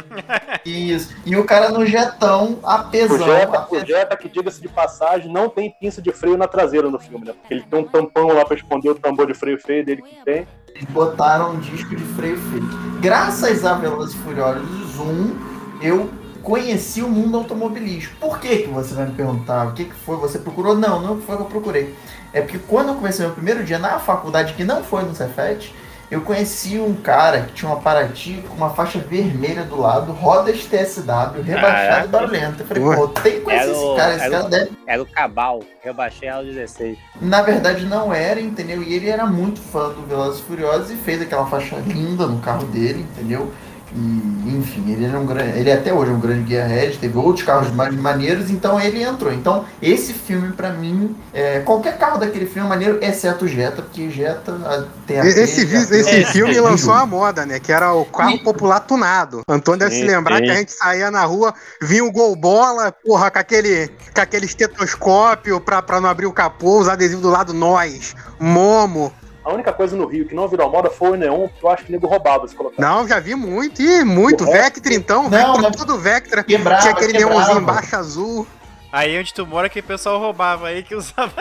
[0.64, 1.14] Isso.
[1.26, 3.18] E o cara no jetão, O apesão.
[3.18, 6.88] Jetta, ape- o Jetta, que diga-se de passagem, não tem pinça de freio na traseira
[6.88, 7.32] no filme, né?
[7.38, 10.24] Porque ele tem um tampão lá pra esconder o tambor de freio feio dele que
[10.24, 10.46] tem.
[10.74, 12.62] Eles botaram um disco de freio feio.
[13.00, 15.36] Graças a Velozes e Furiosos 1,
[15.82, 16.08] eu
[16.42, 18.16] conheci o mundo automobilístico.
[18.20, 19.66] Por que que você vai me perguntar?
[19.68, 20.16] O que que foi?
[20.16, 20.74] Você procurou?
[20.76, 21.94] Não, não foi o que eu procurei.
[22.32, 25.74] É porque quando eu comecei meu primeiro dia na faculdade, que não foi no Cefet,
[26.10, 30.64] eu conheci um cara que tinha uma Paraty com uma faixa vermelha do lado, rodas
[30.64, 32.04] TSW, rebaixada Caraca.
[32.04, 32.62] e barulhenta.
[32.62, 35.02] Eu falei, pô, tem que conhecer Era esse o- cara, esse cara o- deve Era
[35.02, 36.98] o Cabal, rebaixei ela 16.
[37.20, 38.82] na verdade não era, entendeu?
[38.82, 42.40] E ele era muito fã do Velozes e Furiosos e fez aquela faixa linda no
[42.40, 43.52] carro dele, entendeu?
[43.92, 47.44] E, enfim, ele era um grande, ele até hoje é um grande Gearhead, teve outros
[47.44, 49.32] carros mais maneiros, então ele entrou.
[49.32, 53.82] Então, esse filme pra mim, é, qualquer carro daquele filme é maneiro, exceto o Jetta,
[53.82, 57.58] porque Jetta tem a Esse, vi- esse É, filme é, lançou a moda, né?
[57.58, 59.42] Que era o carro popular tunado.
[59.48, 60.44] Antônio deve se lembrar sim.
[60.44, 64.46] que a gente saía na rua, vinha o gol bola, porra, com aquele, com aquele
[64.46, 69.12] estetoscópio pra, pra não abrir o capô, os adesivos do lado nós, Momo.
[69.44, 71.84] A única coisa no Rio que não virou moda foi o neon, porque eu acho
[71.84, 72.80] que nego roubava se colocar.
[72.80, 74.44] Não, já vi muito, e muito.
[74.44, 75.70] O Vectra então, Não, Vectra, não.
[75.70, 76.44] tudo Vectra.
[76.44, 77.34] Quebrava, Tinha aquele quebrava.
[77.34, 78.46] neonzinho embaixo azul.
[78.92, 81.32] Aí onde tu mora que o pessoal roubava aí que usava.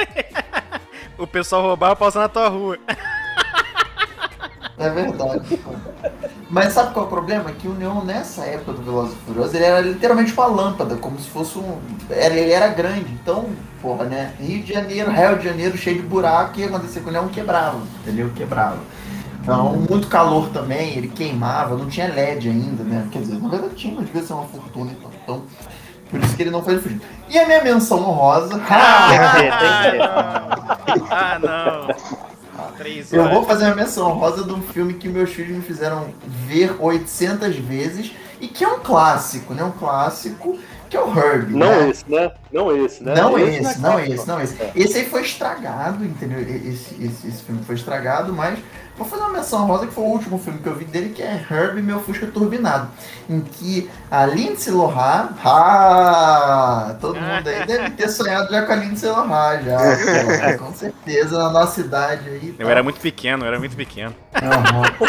[1.18, 2.78] o pessoal roubava usar na tua rua.
[4.80, 5.60] É verdade.
[6.50, 7.52] Mas sabe qual é o problema?
[7.52, 11.20] Que o Neon, nessa época do Velozes e Furiosos, ele era literalmente uma lâmpada, como
[11.20, 11.78] se fosse um...
[12.10, 13.50] Ele era grande, então,
[13.82, 14.34] porra, né?
[14.40, 17.14] Rio de Janeiro, Rio de Janeiro, cheio de buraco, o que ia acontecer com o
[17.14, 17.28] Neon?
[17.28, 18.32] Quebrava, entendeu?
[18.34, 18.80] Quebrava.
[19.44, 23.08] Então, muito calor também, ele queimava, não tinha LED ainda, né?
[23.12, 25.12] Quer dizer, na verdade tinha, mas devia ser uma fortuna, então.
[25.24, 25.44] então
[26.10, 27.02] por isso que ele não foi fugido.
[27.30, 28.58] E a minha menção honrosa...
[28.58, 30.02] Tem que ter.
[31.12, 32.39] Ah, não.
[32.80, 33.34] Três Eu horas.
[33.34, 37.58] vou fazer uma menção rosa de um filme que meus filhos me fizeram ver 800
[37.58, 39.62] vezes e que é um clássico, né?
[39.62, 40.58] Um clássico
[40.90, 41.56] que é o Herbie.
[41.56, 41.90] Não né?
[41.90, 42.32] esse, né?
[42.54, 43.16] Não esse, né?
[43.16, 44.14] Não é esse, não clássico.
[44.14, 44.58] esse, não esse.
[44.76, 46.40] Esse aí foi estragado, entendeu?
[46.40, 48.58] Esse, esse, esse filme foi estragado, mas
[49.00, 51.24] vou fazer uma menção rosa que foi o último filme que eu vi dele, que
[51.24, 52.90] é Herbie Meu Fusca Turbinado,
[53.30, 58.76] em que a Lindsay Lohan, ah, todo mundo aí deve ter sonhado já com a
[58.76, 62.56] Lindsay Lohan, já, com certeza, na nossa idade aí.
[62.60, 62.72] Eu tá?
[62.72, 64.14] era muito pequeno, eu era muito pequeno.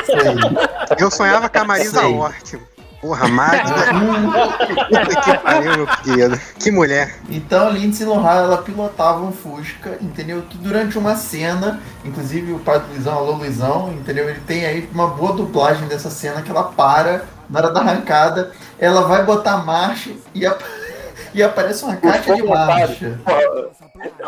[0.06, 0.96] Sei.
[0.98, 2.06] Eu sonhava com a Marisa.
[2.06, 2.58] Hort.
[3.00, 3.72] Porra, Magda.
[4.88, 6.40] Puta que pariu, meu querido.
[6.58, 7.16] Que mulher.
[7.30, 10.42] Então a Lindsay Lohan, ela pilotava um Fusca, entendeu?
[10.48, 14.28] Que durante uma cena, inclusive o pai do Luizão, alô Luizão, entendeu?
[14.28, 18.52] Ele tem aí uma boa dublagem dessa cena que ela para na hora da arrancada,
[18.78, 20.62] ela vai botar marcha e, ap-
[21.34, 23.18] e aparece uma caixa de marcha.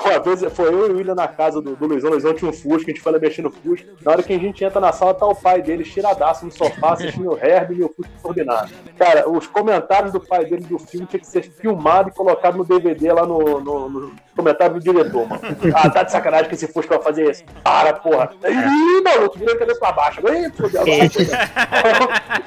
[0.04, 2.10] Uma vez foi eu e o William na casa do, do Luizão.
[2.10, 3.88] O Luizão tinha um Fusca, a gente foi lá mexendo no Fusca.
[4.02, 6.92] Na hora que a gente entra na sala, tá o pai dele tiradaço no sofá,
[6.92, 8.70] assistindo o Herbie e o Fusca turbinado.
[8.98, 12.64] Cara, os comentários do pai dele do filme tinha que ser filmado e colocado no
[12.64, 15.42] DVD lá no, no, no comentário do diretor, mano.
[15.74, 17.44] Ah, tá de sacanagem que esse Fusca vai fazer isso.
[17.62, 18.30] Para, porra.
[18.44, 20.20] Ih, maluco, virando a cabeça pra baixo.
[20.20, 20.82] Ih, fudeu.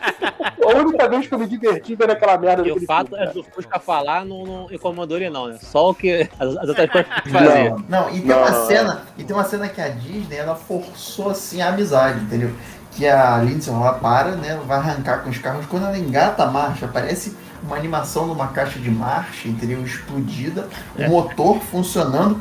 [0.65, 3.43] A única vez que eu me diverti vendo aquela merda E o fato é do
[3.43, 5.57] Fusca falar não, não incomodou ele não, né?
[5.61, 7.69] Só o que as, as outras coisas que fazia.
[7.69, 10.55] Não, não, e tem Não, uma cena, e tem uma cena que a Disney ela
[10.55, 12.51] forçou assim a amizade, entendeu?
[12.91, 14.59] Que a Lindsay ela para, né?
[14.65, 15.65] Vai arrancar com os carros.
[15.65, 19.83] Quando ela engata a marcha, parece uma animação numa caixa de marcha, entendeu?
[19.83, 22.39] Explodida, o motor funcionando.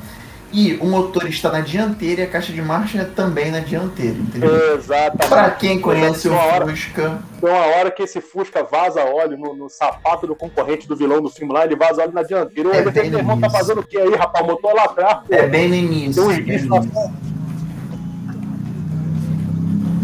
[0.56, 4.16] E o motor está na dianteira e a caixa de marcha é também na dianteira,
[4.16, 4.76] entendeu?
[4.76, 5.28] Exatamente.
[5.28, 9.56] Pra quem conhece o hora- Fusca, Tem uma hora que esse Fusca vaza óleo no,
[9.56, 12.70] no sapato do concorrente do vilão do filme lá, ele vaza óleo na dianteira.
[12.76, 14.44] É meu bem no irmão tá fazendo o que aí, rapaz?
[14.44, 15.34] O motor lá atrás, pô.
[15.34, 16.24] é bem no início.
[16.44, 17.12] Tem lá fora.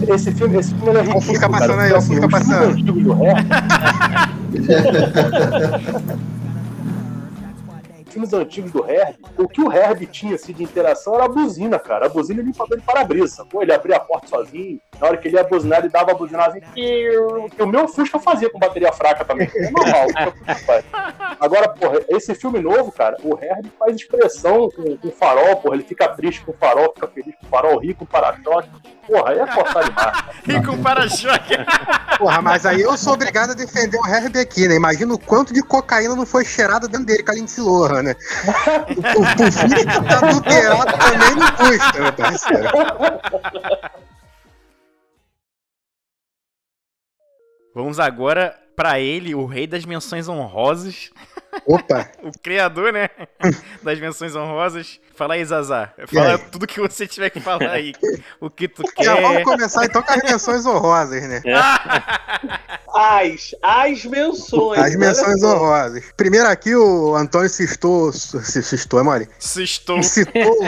[0.08, 1.82] Esse filme, esse filme é Ó o Fusca ridículo, passando cara.
[1.82, 3.70] aí, ó o Fusca os filmes passando.
[8.10, 11.78] filmes antigos do Herb, o que o Herb tinha assim, de interação era a buzina,
[11.78, 12.06] cara.
[12.06, 13.44] A buzina e limpador de para-brisa.
[13.46, 14.80] Pô, ele abria a porta sozinho.
[15.00, 16.60] Na hora que ele ia buzinar, ele dava a buzinada assim.
[16.72, 19.50] Que o meu Fusca fazia com bateria fraca também.
[19.54, 20.06] É normal.
[20.06, 21.36] o o.
[21.40, 25.76] Agora, porra, esse filme novo, cara, o Herb faz expressão com, com farol, porra.
[25.76, 28.68] Ele fica triste com o farol, fica feliz com o farol, ri com o para-choque.
[29.10, 30.30] Porra, aí é forçar demais.
[30.48, 31.54] E com para-choque.
[32.16, 34.76] Porra, mas aí eu sou obrigado a defender o aqui, né?
[34.76, 38.14] Imagina o quanto de cocaína não foi cheirado dentro dele com a Lindsay Lohan, né?
[38.96, 42.68] O, o, o filho que tá adulterado também não custa, meu parceiro.
[47.74, 51.10] Vamos agora pra ele, o rei das menções honrosas,
[51.66, 53.08] Opa, o criador, né?
[53.82, 55.00] Das menções honrosas.
[55.14, 55.92] Fala aí, Zazá.
[56.06, 56.38] Fala aí?
[56.50, 57.94] tudo que você tiver que falar aí.
[58.40, 59.44] O que tu já vamos quer.
[59.44, 61.42] começar então com as menções honrosas, né?
[62.94, 64.80] As, as menções.
[64.80, 66.02] As menções honrosas.
[66.16, 68.12] Primeiro aqui, o Antônio citou.
[68.12, 69.28] c- Citou, é mole?
[69.38, 70.02] Sextou.
[70.02, 70.58] Citou.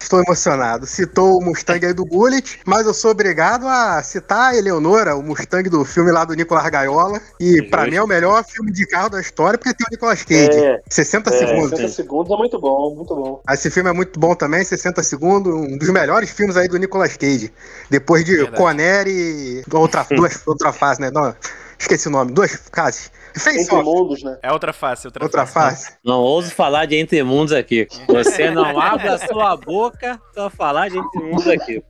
[0.00, 0.86] Estou emocionado.
[0.86, 5.22] Citou o Mustang aí do Bullet, mas eu sou obrigado a citar a Eleonora, o
[5.22, 7.20] Mustang do filme lá do Nicolas Gaiola.
[7.38, 10.22] E pra mim é o melhor filme de carro da história, porque tem o Nicolas
[10.22, 10.58] Cage.
[10.58, 11.70] É, 60 é, segundos.
[11.70, 13.42] 60 segundos é muito bom, muito bom.
[13.50, 17.16] Esse filme é muito bom também, 60 segundos, um dos melhores filmes aí do Nicolas
[17.16, 17.52] Cage.
[17.88, 18.56] Depois de Verdade.
[18.56, 21.10] Conner e outra, duas, outra fase, né?
[21.10, 21.34] Não,
[21.80, 23.10] esqueci o nome, duas fases.
[23.34, 24.38] Face Entre Off, mundos, né?
[24.42, 25.86] É outra face, outra, outra face.
[25.86, 25.98] face.
[26.04, 27.88] Não ouso falar de Entre Mundos aqui.
[28.08, 31.82] Você não abre a sua boca pra falar de Entre Mundos aqui.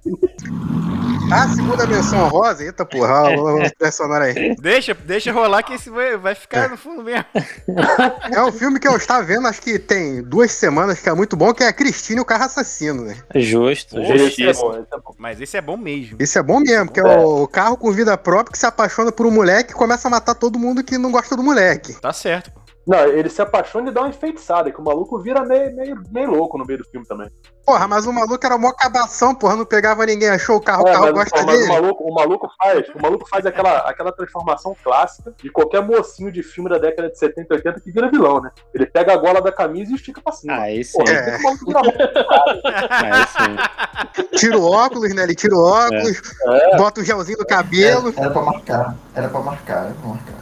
[1.33, 4.57] A segunda menção rosa, eita porra, o sonora aí.
[4.57, 7.24] Deixa, deixa rolar que esse vai, vai ficar no fundo mesmo.
[8.33, 11.37] É um filme que eu estava vendo, acho que tem duas semanas, que é muito
[11.37, 13.16] bom, que é Cristine e o Carro Assassino, né?
[13.37, 15.14] Justo, Pô, Esse é bom, esse é bom.
[15.18, 16.16] Mas esse é bom mesmo.
[16.18, 19.26] Esse é bom mesmo, que é o carro com vida própria que se apaixona por
[19.26, 21.95] um moleque e começa a matar todo mundo que não gosta do moleque.
[22.01, 22.51] Tá certo.
[22.51, 22.60] pô.
[22.91, 26.30] Não, ele se apaixona e dá uma enfeitiçada, que o maluco vira meio, meio, meio
[26.32, 27.30] louco no meio do filme também.
[27.64, 30.88] Porra, mas o maluco era mó cabação, porra, não pegava ninguém, achou o carro, o
[30.88, 31.70] É, carro mas, gosta mas dele.
[31.70, 36.32] o, maluco, o maluco faz, o maluco faz aquela, aquela transformação clássica de qualquer mocinho
[36.32, 38.51] de filme da década de 70 e 80 que vira vilão, né?
[38.74, 40.55] Ele pega a gola da camisa e estica pra cima.
[40.55, 41.36] Aí sim, Porra, É.
[41.36, 41.38] o
[43.30, 43.57] sim.
[44.36, 45.22] Tira o óculos, né?
[45.22, 46.76] Ele tira o óculos, É.
[46.76, 48.09] bota o gelzinho no cabelo.
[48.16, 48.97] Era, era pra marcar.
[49.14, 50.39] Era pra marcar, era pra marcar.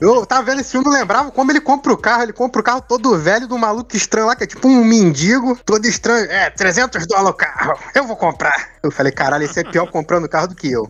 [0.00, 2.22] Eu tava vendo esse filme, não lembrava como ele compra o carro.
[2.22, 5.58] Ele compra o carro todo velho do maluco estranho lá, que é tipo um mendigo,
[5.64, 6.30] todo estranho.
[6.30, 7.78] É, 300 dólares o carro.
[7.94, 8.72] Eu vou comprar.
[8.82, 10.88] Eu falei, caralho, esse é pior comprando carro do que eu.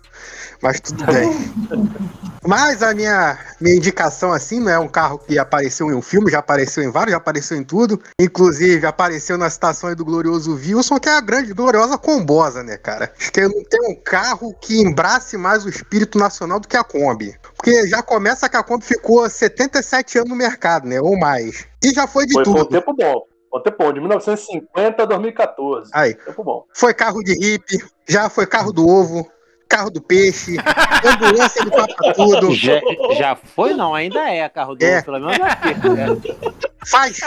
[0.61, 1.53] Mas tudo bem.
[2.45, 6.31] Mas a minha, minha indicação, assim, não é um carro que apareceu em um filme,
[6.31, 8.01] já apareceu em vários, já apareceu em tudo.
[8.19, 12.77] Inclusive, apareceu na citação aí do glorioso Wilson, que é a grande, gloriosa combosa, né,
[12.77, 13.13] cara?
[13.19, 16.83] Acho que não tem um carro que embrace mais o espírito nacional do que a
[16.83, 17.35] Kombi.
[17.55, 21.01] Porque já começa que a Kombi ficou 77 anos no mercado, né?
[21.01, 21.65] Ou mais.
[21.83, 22.69] E já foi de Foi, foi um tudo.
[22.69, 23.23] tempo bom.
[23.49, 25.89] Foi um tempo bom, de 1950 a 2014.
[25.93, 26.63] Aí, Tempo bom.
[26.75, 29.27] foi carro de hippie, já foi carro do ovo,
[29.67, 30.57] carro do peixe,
[31.03, 32.51] ambulância do Papa Tudo.
[32.53, 32.79] Já,
[33.17, 35.01] já foi, não, ainda é carro do É.
[35.01, 35.89] pelo menos aqui.
[35.89, 36.05] né?
[36.87, 37.17] Faz,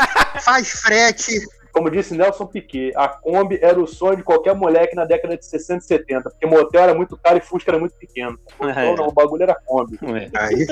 [0.44, 1.32] faz frete.
[1.76, 5.44] Como disse Nelson Piquet, a Kombi era o sonho de qualquer moleque na década de
[5.44, 8.38] 60 e 70, porque motel era muito caro e Fusca era muito pequeno.
[8.62, 8.70] É.
[8.70, 9.98] Então, não, o bagulho era Kombi.
[10.02, 10.30] Ué.
[10.34, 10.66] Aí.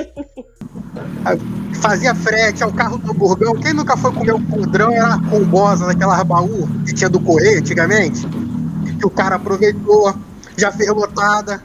[1.79, 3.53] Fazia frete, é o carro do hamburgão.
[3.53, 7.59] Quem nunca foi comer um podrão era a combosa daquela baú que tinha do correio
[7.59, 8.25] antigamente.
[8.99, 10.11] Que o cara aproveitou,
[10.57, 11.61] já fez lotada.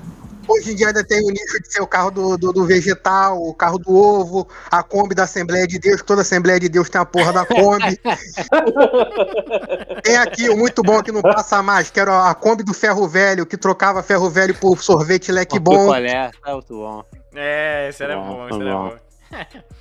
[0.51, 3.41] Hoje em dia ainda tem o nicho de ser o carro do, do, do vegetal,
[3.41, 7.01] o carro do ovo, a Kombi da Assembleia de Deus, toda Assembleia de Deus tem
[7.01, 7.97] a porra da Kombi.
[10.03, 13.07] tem aqui o muito bom que não passa mais, que era a Kombi do ferro
[13.07, 15.87] velho, que trocava ferro velho por sorvete leque bom.
[15.87, 17.05] Picolé, tá muito bom.
[17.33, 18.89] É, esse era Bom, bom, tá esse era bom.
[18.89, 19.10] bom.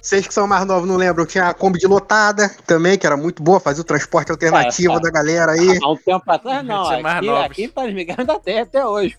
[0.02, 3.18] Vocês que são mais novos não lembram, tinha a Kombi de lotada também, que era
[3.18, 5.02] muito boa, fazia o transporte alternativo Ah, tá.
[5.04, 5.80] da galera aí.
[5.84, 6.84] Há um tempo atrás, não.
[6.86, 7.46] Tinha mais Aqui, novos.
[7.46, 9.18] aqui em Paris Miguel ainda tem até hoje.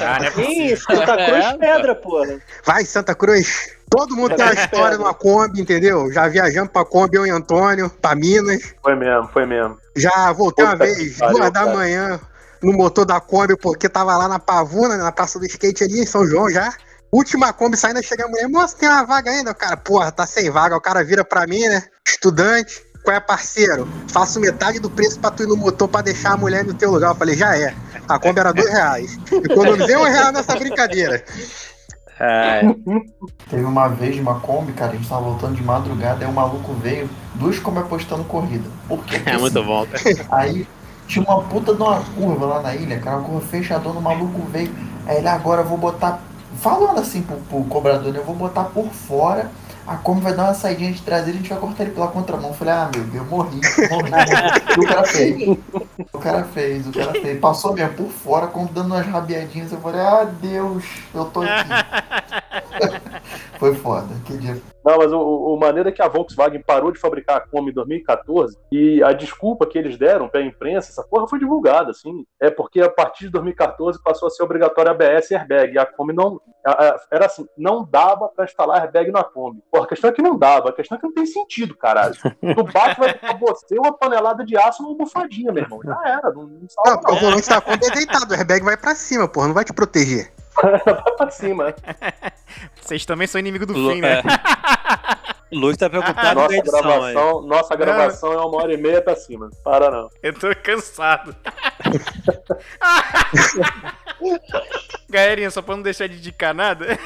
[0.00, 0.76] Ah, não é possível.
[0.78, 2.40] Santa Cruz É, Pedra, porra.
[2.64, 3.70] Vai, Santa Cruz.
[3.90, 6.12] Todo mundo tem uma história numa Kombi, entendeu?
[6.12, 8.74] Já viajamos pra Kombi, eu e Antônio, pra Minas.
[8.82, 9.78] Foi mesmo, foi mesmo.
[9.94, 11.72] Já voltei uma Puta que vez, duas da cara.
[11.74, 12.20] manhã,
[12.62, 16.06] no motor da Kombi, porque tava lá na Pavuna, na Praça do Skate ali, em
[16.06, 16.72] São João já.
[17.12, 19.52] Última Kombi saindo, chega a mulher, moça, tem uma vaga ainda?
[19.52, 20.76] O cara, porra, tá sem vaga.
[20.76, 21.82] O cara vira pra mim, né?
[22.06, 23.88] Estudante, qual é parceiro?
[24.08, 26.90] Faço metade do preço pra tu ir no motor pra deixar a mulher no teu
[26.90, 27.10] lugar.
[27.10, 27.74] Eu falei, já é.
[28.08, 29.18] A Kombi era dois reais.
[29.30, 31.24] Economizei um real nessa brincadeira.
[32.18, 32.62] É,
[33.50, 36.72] Teve uma vez uma Kombi, cara, a gente tava voltando de madrugada, aí o maluco
[36.74, 38.68] veio, duas Kombi apostando corrida.
[38.88, 39.20] Por quê?
[39.26, 39.86] É muito bom.
[40.30, 40.66] Aí
[41.06, 44.40] tinha uma puta de uma curva lá na ilha, cara, uma curva fechadona, o maluco
[44.50, 44.74] veio.
[45.06, 46.22] Aí ele agora eu vou botar.
[46.60, 48.18] Falando assim pro, pro cobrador, né?
[48.18, 49.50] Eu vou botar por fora.
[49.86, 52.08] A Kombi vai dar uma saidinha de traseira e a gente vai cortar ele pela
[52.08, 52.48] contramão.
[52.48, 54.10] Eu falei, ah meu Deus, morri, morri.
[54.76, 55.58] E o cara fez.
[56.12, 57.38] O cara fez, o cara fez.
[57.38, 59.70] Passou mesmo por fora, como dando umas rabiadinhas.
[59.70, 60.84] Eu falei, ah Deus,
[61.14, 61.70] eu tô aqui.
[63.58, 64.60] Foi foda, que dia.
[64.84, 67.70] Não, mas o, o o maneiro é que a Volkswagen parou de fabricar a Kombi
[67.70, 72.24] em 2014 e a desculpa que eles deram pra imprensa, essa porra foi divulgada, assim.
[72.40, 75.72] É porque a partir de 2014 passou a ser obrigatório ABS e airbag.
[75.74, 76.40] E a Kombi não.
[76.64, 79.60] a- a- Era assim, não dava pra instalar airbag na Kombi.
[79.72, 82.14] Porra, a questão é que não dava, a questão é que não tem sentido, caralho.
[82.14, 85.80] Tu bate, vai ficar você uma panelada de aço numa bufadinha, meu irmão.
[85.84, 87.20] Já era, não, não Não, salva porque o não.
[87.22, 90.32] volante da Kombi é deitado, o airbag vai pra cima, porra, não vai te proteger.
[90.62, 90.80] Vai
[91.16, 91.74] pra cima.
[92.80, 94.20] Vocês também são inimigo do Lu- fim, né?
[94.20, 94.22] é.
[95.52, 97.12] Luiz tá preocupado com a Nossa edição aí.
[97.14, 99.48] gravação, nossa gravação é uma hora e meia pra cima.
[99.62, 100.08] Para não.
[100.22, 101.34] Eu tô cansado.
[105.08, 106.86] Galerinha, só pra não deixar de indicar nada.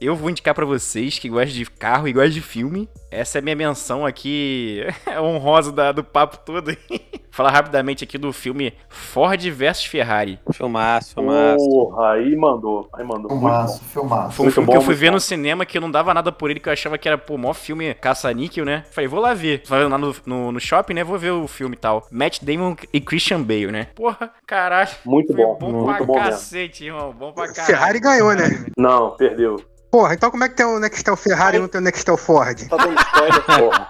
[0.00, 2.88] Eu vou indicar pra vocês que gostam de carro e gostam de filme.
[3.10, 4.84] Essa é a minha menção aqui
[5.20, 6.70] honrosa da- do papo todo.
[7.32, 10.38] Falar rapidamente aqui do filme Ford vs Ferrari.
[10.52, 11.64] Filmaço, filmaço.
[11.68, 12.88] Porra, aí mandou.
[12.92, 13.28] Aí mandou.
[13.30, 14.36] Filmaço, filmaço.
[14.36, 15.14] Foi um filme bom, que eu fui ver bom.
[15.14, 17.36] no cinema que eu não dava nada por ele, que eu achava que era, pô,
[17.38, 18.84] mó filme caça-níquel, né?
[18.90, 19.62] Falei, vou lá ver.
[19.66, 21.04] Vai lá no, no, no shopping, né?
[21.04, 22.06] Vou ver o filme e tal.
[22.10, 23.86] Matt Damon e Christian Bale, né?
[23.94, 24.90] Porra, caralho.
[25.04, 25.56] Muito Foi bom.
[25.60, 26.30] bom muito pra bom mesmo.
[26.30, 27.12] cacete, irmão.
[27.12, 27.66] Bom pra caralho.
[27.66, 28.64] Ferrari ganhou, né?
[28.76, 29.56] Não, perdeu.
[29.90, 32.68] Porra, então como é que tem o Nextel Ferrari e não tem o Nextel Ford?
[32.68, 33.88] Tá dando spoiler, porra.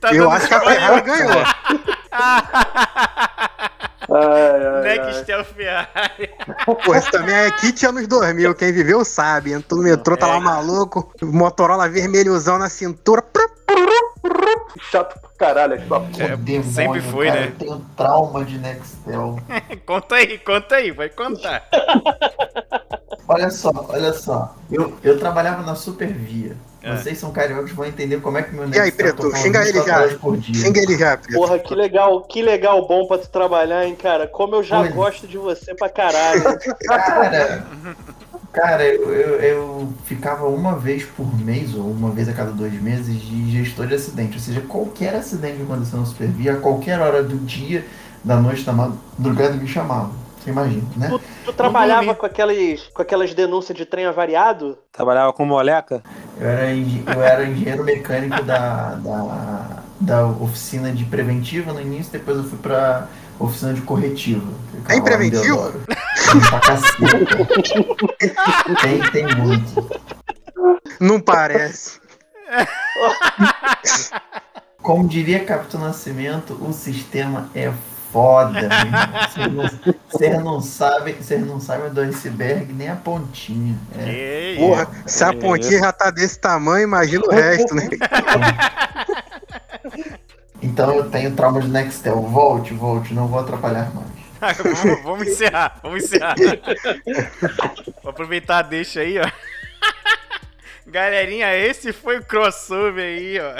[0.00, 0.60] Tá Eu acho que a.
[0.60, 1.44] Ferrari ganhou.
[4.12, 4.82] Ai, ai.
[4.82, 6.30] Nextel Ferrari.
[6.64, 8.54] Porra, isso também é kit anos 2000.
[8.54, 9.52] Quem viveu sabe.
[9.52, 11.12] Entrou no metrô, tá lá maluco.
[11.22, 13.22] Motorola vermelhozão na cintura.
[14.90, 16.24] Chato pra caralho aquela porra.
[16.24, 17.46] É, Demônio, sempre foi, cara, né?
[17.48, 19.38] Eu tenho trauma de Nextel.
[19.84, 21.68] Conta aí, conta aí, vai contar.
[23.30, 24.56] Olha só, olha só.
[24.68, 26.56] Eu, eu trabalhava na Supervia.
[26.82, 26.96] É.
[26.96, 29.72] Vocês são cariocas, vão entender como é que meu E aí, Nextel Preto, xinga ele
[29.72, 30.52] 24 já.
[30.54, 31.34] Xinga ele já, Preto.
[31.36, 34.26] Porra, que legal, que legal bom pra tu trabalhar, hein, cara.
[34.26, 34.94] Como eu já Pois.
[34.94, 36.42] gosto de você pra caralho.
[36.84, 37.66] Cara,
[38.52, 42.72] cara eu, eu, eu ficava uma vez por mês, ou uma vez a cada dois
[42.82, 44.34] meses, de gestor de acidente.
[44.34, 47.84] Ou seja, qualquer acidente que aconteceu na Supervia, a qualquer hora do dia,
[48.24, 50.19] da noite, da madrugada, me chamavam.
[50.40, 51.08] Você imagina, né?
[51.08, 54.78] Tu, tu trabalhava com aquelas, com aquelas denúncias de trem avariado?
[54.90, 56.02] Trabalhava com moleca?
[56.40, 62.38] Eu era, eu era engenheiro mecânico da, da, da oficina de preventiva no início, depois
[62.38, 63.06] eu fui pra
[63.38, 64.50] oficina de corretiva.
[64.86, 65.72] Tem preventivo?
[66.48, 67.46] Pra caceta.
[68.80, 69.90] Tem, tem muito.
[70.98, 72.00] Não parece.
[74.82, 77.70] Como diria Capitão Nascimento, o sistema é
[78.12, 78.68] foda.
[80.10, 83.76] Vocês não- sabem, vocês não sabem do iceberg nem a pontinha.
[83.98, 84.56] É.
[84.58, 87.88] Porra, se a pontinha já tá desse tamanho, imagina o resto, né?
[90.62, 92.20] Então eu tenho trauma de Nextel.
[92.20, 94.06] Volte, volte, não vou atrapalhar mais.
[94.42, 96.34] Ah, vamos, vamos encerrar, vamos encerrar.
[98.02, 99.24] Vou aproveitar a deixa aí, ó.
[100.86, 103.54] Galerinha, esse foi o crossover aí, ó.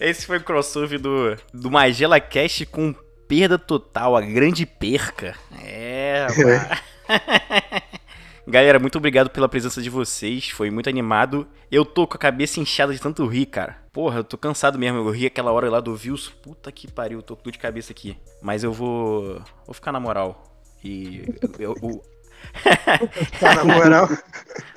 [0.00, 2.94] Esse foi o crossover do, do Magela Cast com
[3.28, 5.36] perda total, a grande perca.
[5.62, 6.80] É, rapaz.
[8.48, 11.46] Galera, muito obrigado pela presença de vocês, foi muito animado.
[11.70, 13.76] Eu tô com a cabeça inchada de tanto rir, cara.
[13.92, 16.28] Porra, eu tô cansado mesmo, eu ri aquela hora lá do Vils.
[16.28, 18.16] Puta que pariu, tô com dor de cabeça aqui.
[18.42, 19.40] Mas eu vou.
[19.66, 20.42] Vou ficar na moral.
[20.82, 21.22] E.
[21.58, 22.02] Eu, eu-
[23.38, 24.08] Tá, na moral.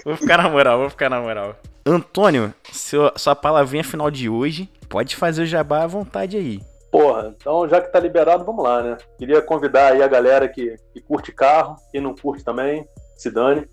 [0.03, 1.57] vou ficar na moral, vou ficar na moral.
[1.85, 6.61] Antônio, seu, sua palavrinha final de hoje, pode fazer o jabá à vontade aí.
[6.91, 8.97] Porra, então já que tá liberado, vamos lá, né?
[9.17, 12.87] Queria convidar aí a galera que, que curte carro, quem não curte também,
[13.17, 13.67] se dane,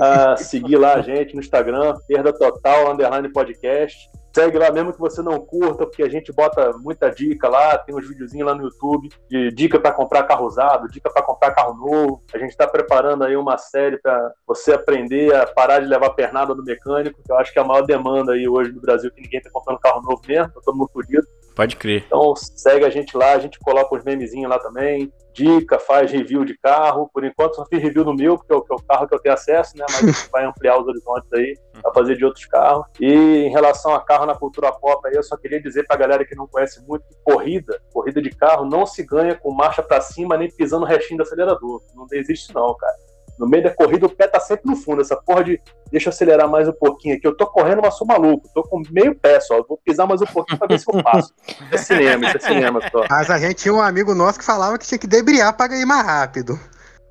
[0.00, 3.96] a seguir lá a gente no Instagram, Perda Total, Underline Podcast.
[4.34, 7.94] Segue lá mesmo que você não curta, porque a gente bota muita dica lá, tem
[7.94, 11.74] uns videozinhos lá no YouTube de dica para comprar carro usado, dica para comprar carro
[11.74, 12.20] novo.
[12.34, 16.52] A gente está preparando aí uma série para você aprender a parar de levar pernada
[16.52, 19.22] no mecânico, que eu acho que é a maior demanda aí hoje no Brasil, que
[19.22, 21.26] ninguém tá comprando carro novo mesmo, tá todo mundo fudido.
[21.54, 22.04] Pode crer.
[22.06, 26.44] Então segue a gente lá, a gente coloca os memezinhos lá também, dica, faz review
[26.44, 27.10] de carro.
[27.12, 29.20] Por enquanto só fiz review do meu, porque é o, é o carro que eu
[29.20, 29.84] tenho acesso, né?
[29.90, 32.86] Mas vai ampliar os horizontes aí pra fazer de outros carros.
[33.00, 36.24] E em relação a carro na cultura pop aí, eu só queria dizer pra galera
[36.24, 40.00] que não conhece muito que corrida, corrida de carro não se ganha com marcha pra
[40.00, 41.82] cima nem pisando no restinho do acelerador.
[41.94, 42.94] Não existe não, cara.
[43.38, 45.00] No meio da corrida o pé tá sempre no fundo.
[45.02, 45.60] Essa porra de
[45.90, 47.26] deixa eu acelerar mais um pouquinho aqui.
[47.26, 48.48] Eu tô correndo, mas sou maluco.
[48.54, 49.62] Tô com meio pé só.
[49.62, 51.32] Vou pisar mais um pouquinho pra ver se eu passo.
[51.46, 53.04] Isso é cinema, isso é cinema só.
[53.10, 55.84] Mas a gente tinha um amigo nosso que falava que tinha que debriar pra ir
[55.84, 56.58] mais rápido.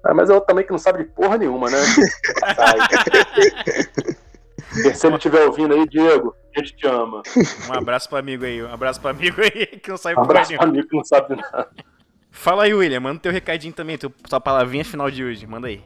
[0.05, 1.77] Ah, mas eu também que não sabe de porra nenhuma, né?
[2.55, 2.77] Sai.
[4.95, 7.21] Se ele estiver ouvindo aí, Diego, a gente te ama.
[7.69, 10.49] Um abraço pro amigo aí, um abraço pro amigo aí que não sai Um abraço
[10.49, 10.59] nenhum.
[10.61, 11.69] pro amigo que não sabe nada.
[12.31, 15.83] Fala aí, William, manda teu recadinho também, teu, tua palavrinha final de hoje, manda aí.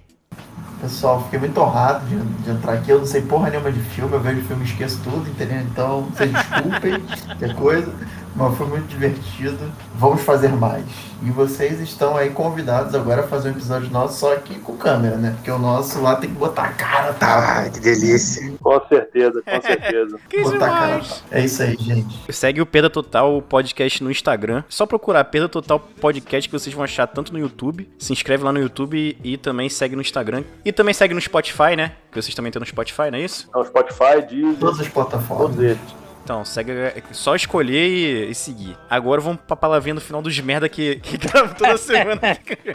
[0.81, 2.91] Pessoal, fiquei muito honrado de, de entrar aqui.
[2.91, 5.61] Eu não sei porra nenhuma de filme, eu vejo filme e esqueço tudo, entendeu?
[5.61, 7.93] Então, vocês desculpem, qualquer coisa.
[8.37, 9.57] Mas foi muito divertido.
[9.95, 10.85] Vamos fazer mais.
[11.23, 15.17] E vocês estão aí convidados agora a fazer um episódio nosso só aqui com câmera,
[15.17, 15.31] né?
[15.35, 17.63] Porque o nosso lá tem que botar a cara, tá?
[17.63, 18.53] Ah, que delícia.
[18.61, 20.19] Com certeza, com certeza.
[20.29, 20.85] Que botar a cara.
[20.99, 21.23] demais.
[21.31, 22.31] É isso aí, gente.
[22.31, 24.63] Segue o Perda Total Podcast no Instagram.
[24.69, 27.89] Só procurar Perda Total Podcast que vocês vão achar tanto no YouTube.
[27.97, 30.43] Se inscreve lá no YouTube e também segue no Instagram.
[30.63, 31.93] E também segue no Spotify, né?
[32.11, 33.49] Que vocês também têm no Spotify, não é isso?
[33.53, 35.47] É o Spotify, Deezer, Todas as plataformas.
[35.55, 36.06] todos eles.
[36.27, 38.77] Então, segue, é só escolher e, e seguir.
[38.89, 42.35] Agora vamos pra palavrinha no final dos merda que, que gravo toda semana.
[42.35, 42.67] Que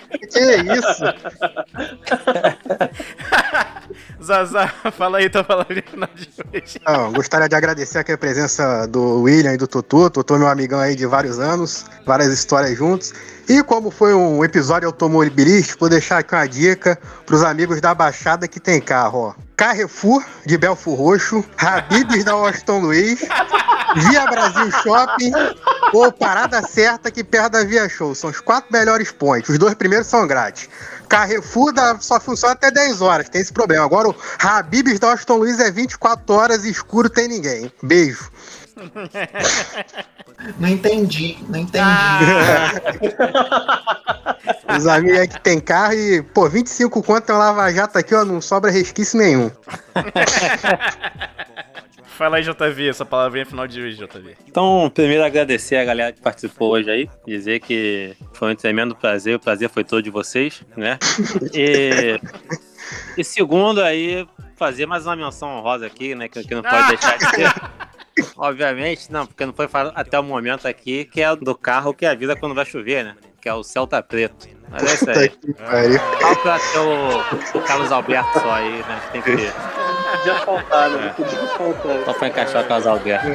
[0.73, 1.05] isso?
[4.23, 5.45] Zazá, fala aí no
[5.83, 6.81] final de hoje.
[6.87, 9.67] Não, gostaria de agradecer aqui a presença do William e do.
[9.67, 13.13] Totô é meu amigão aí de vários anos, várias histórias juntos.
[13.49, 18.47] E como foi um episódio automobilístico, vou deixar aqui uma dica pros amigos da Baixada
[18.47, 19.35] que tem carro, ó.
[19.57, 23.21] Carrefour de Belfo Roxo, Habibs da Washington Luiz,
[23.95, 25.33] Via Brasil Shopping
[25.93, 28.15] ou Parada Certa aqui perto da Via Show.
[28.15, 29.51] São os quatro melhores pontos.
[29.51, 30.69] Os dois primeiros são grátis.
[31.13, 33.85] Carrefour dá- só funciona até 10 horas, tem esse problema.
[33.85, 37.71] Agora o Habibs da Washington Luiz é 24 horas e escuro tem ninguém.
[37.83, 38.31] Beijo.
[40.59, 41.85] Não entendi, não entendi.
[44.77, 48.25] Os amigos aí que tem carro e, pô, 25 conto tem um lava-jato aqui, ó,
[48.25, 49.53] não sobra resquício nenhum.
[52.17, 54.37] Fala aí, JV, essa palavrinha final de hoje, JV.
[54.47, 59.37] Então, primeiro agradecer a galera que participou hoje aí, dizer que foi um tremendo prazer,
[59.37, 60.99] o prazer foi todo de vocês, né?
[61.55, 62.21] E,
[63.17, 67.17] e segundo aí, fazer mais uma menção honrosa aqui, né, que, que não pode deixar
[67.17, 67.53] de ser.
[68.37, 72.05] Obviamente, não, porque não foi falado até o momento aqui, que é do carro que
[72.05, 73.17] avisa quando vai chover, né?
[73.41, 74.47] Que é o Celta Preto.
[74.71, 75.33] Mas é isso aí.
[76.21, 79.03] Só pra ter o, o Carlos Alberto só aí, né?
[79.13, 79.82] Tem que ter.
[80.19, 80.99] Podia faltar, né?
[80.99, 81.07] É.
[81.07, 82.05] Não podia faltar.
[82.05, 83.27] Só pra encaixar o Carlos Alberto.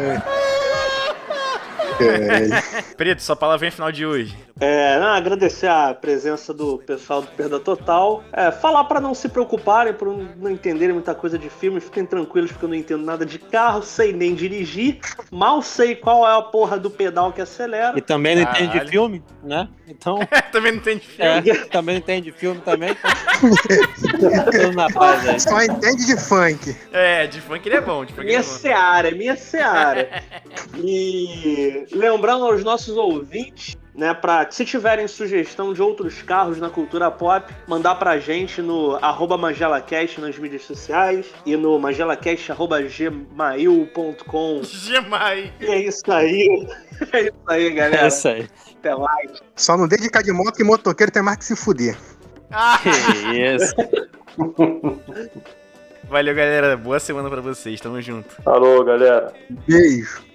[2.00, 2.62] É,
[2.96, 4.38] Preto, sua palavrinha final de hoje.
[4.60, 8.24] É, não, agradecer a presença do pessoal do Perda Total.
[8.34, 12.52] É, falar pra não se preocuparem, por não entenderem muita coisa de filme, fiquem tranquilos
[12.52, 15.00] porque eu não entendo nada de carro, sei nem dirigir,
[15.32, 17.98] mal sei qual é a porra do pedal que acelera.
[17.98, 19.68] E também não entende de filme, né?
[19.88, 20.20] Então,
[20.52, 21.50] Também não tem filme.
[21.50, 22.96] é, também não entende de filme também.
[24.04, 25.40] Então, na paz aí.
[25.40, 26.76] só entende de funk.
[26.92, 28.50] É, de funk ele é bom, de funk ele Minha é bom.
[28.50, 30.10] seara, minha seara.
[30.80, 37.10] E lembrando aos nossos ouvintes, né, pra se tiverem sugestão de outros carros na cultura
[37.10, 44.62] pop, mandar pra gente no arroba MagelaCast nas mídias sociais e no magelacast.gmail.com.
[44.64, 45.52] Gemai.
[45.60, 46.68] E é isso aí.
[47.14, 48.06] É isso aí, galera.
[48.06, 48.50] É isso aí.
[48.80, 49.40] Até mais.
[49.56, 51.96] Só não dedicar de moto que motoqueiro tem mais que se fuder.
[52.82, 52.90] Que
[53.38, 53.76] isso.
[56.10, 56.76] Valeu, galera.
[56.76, 57.80] Boa semana pra vocês.
[57.80, 58.36] Tamo junto.
[58.48, 59.32] Alô, galera.
[59.68, 60.26] Beijo.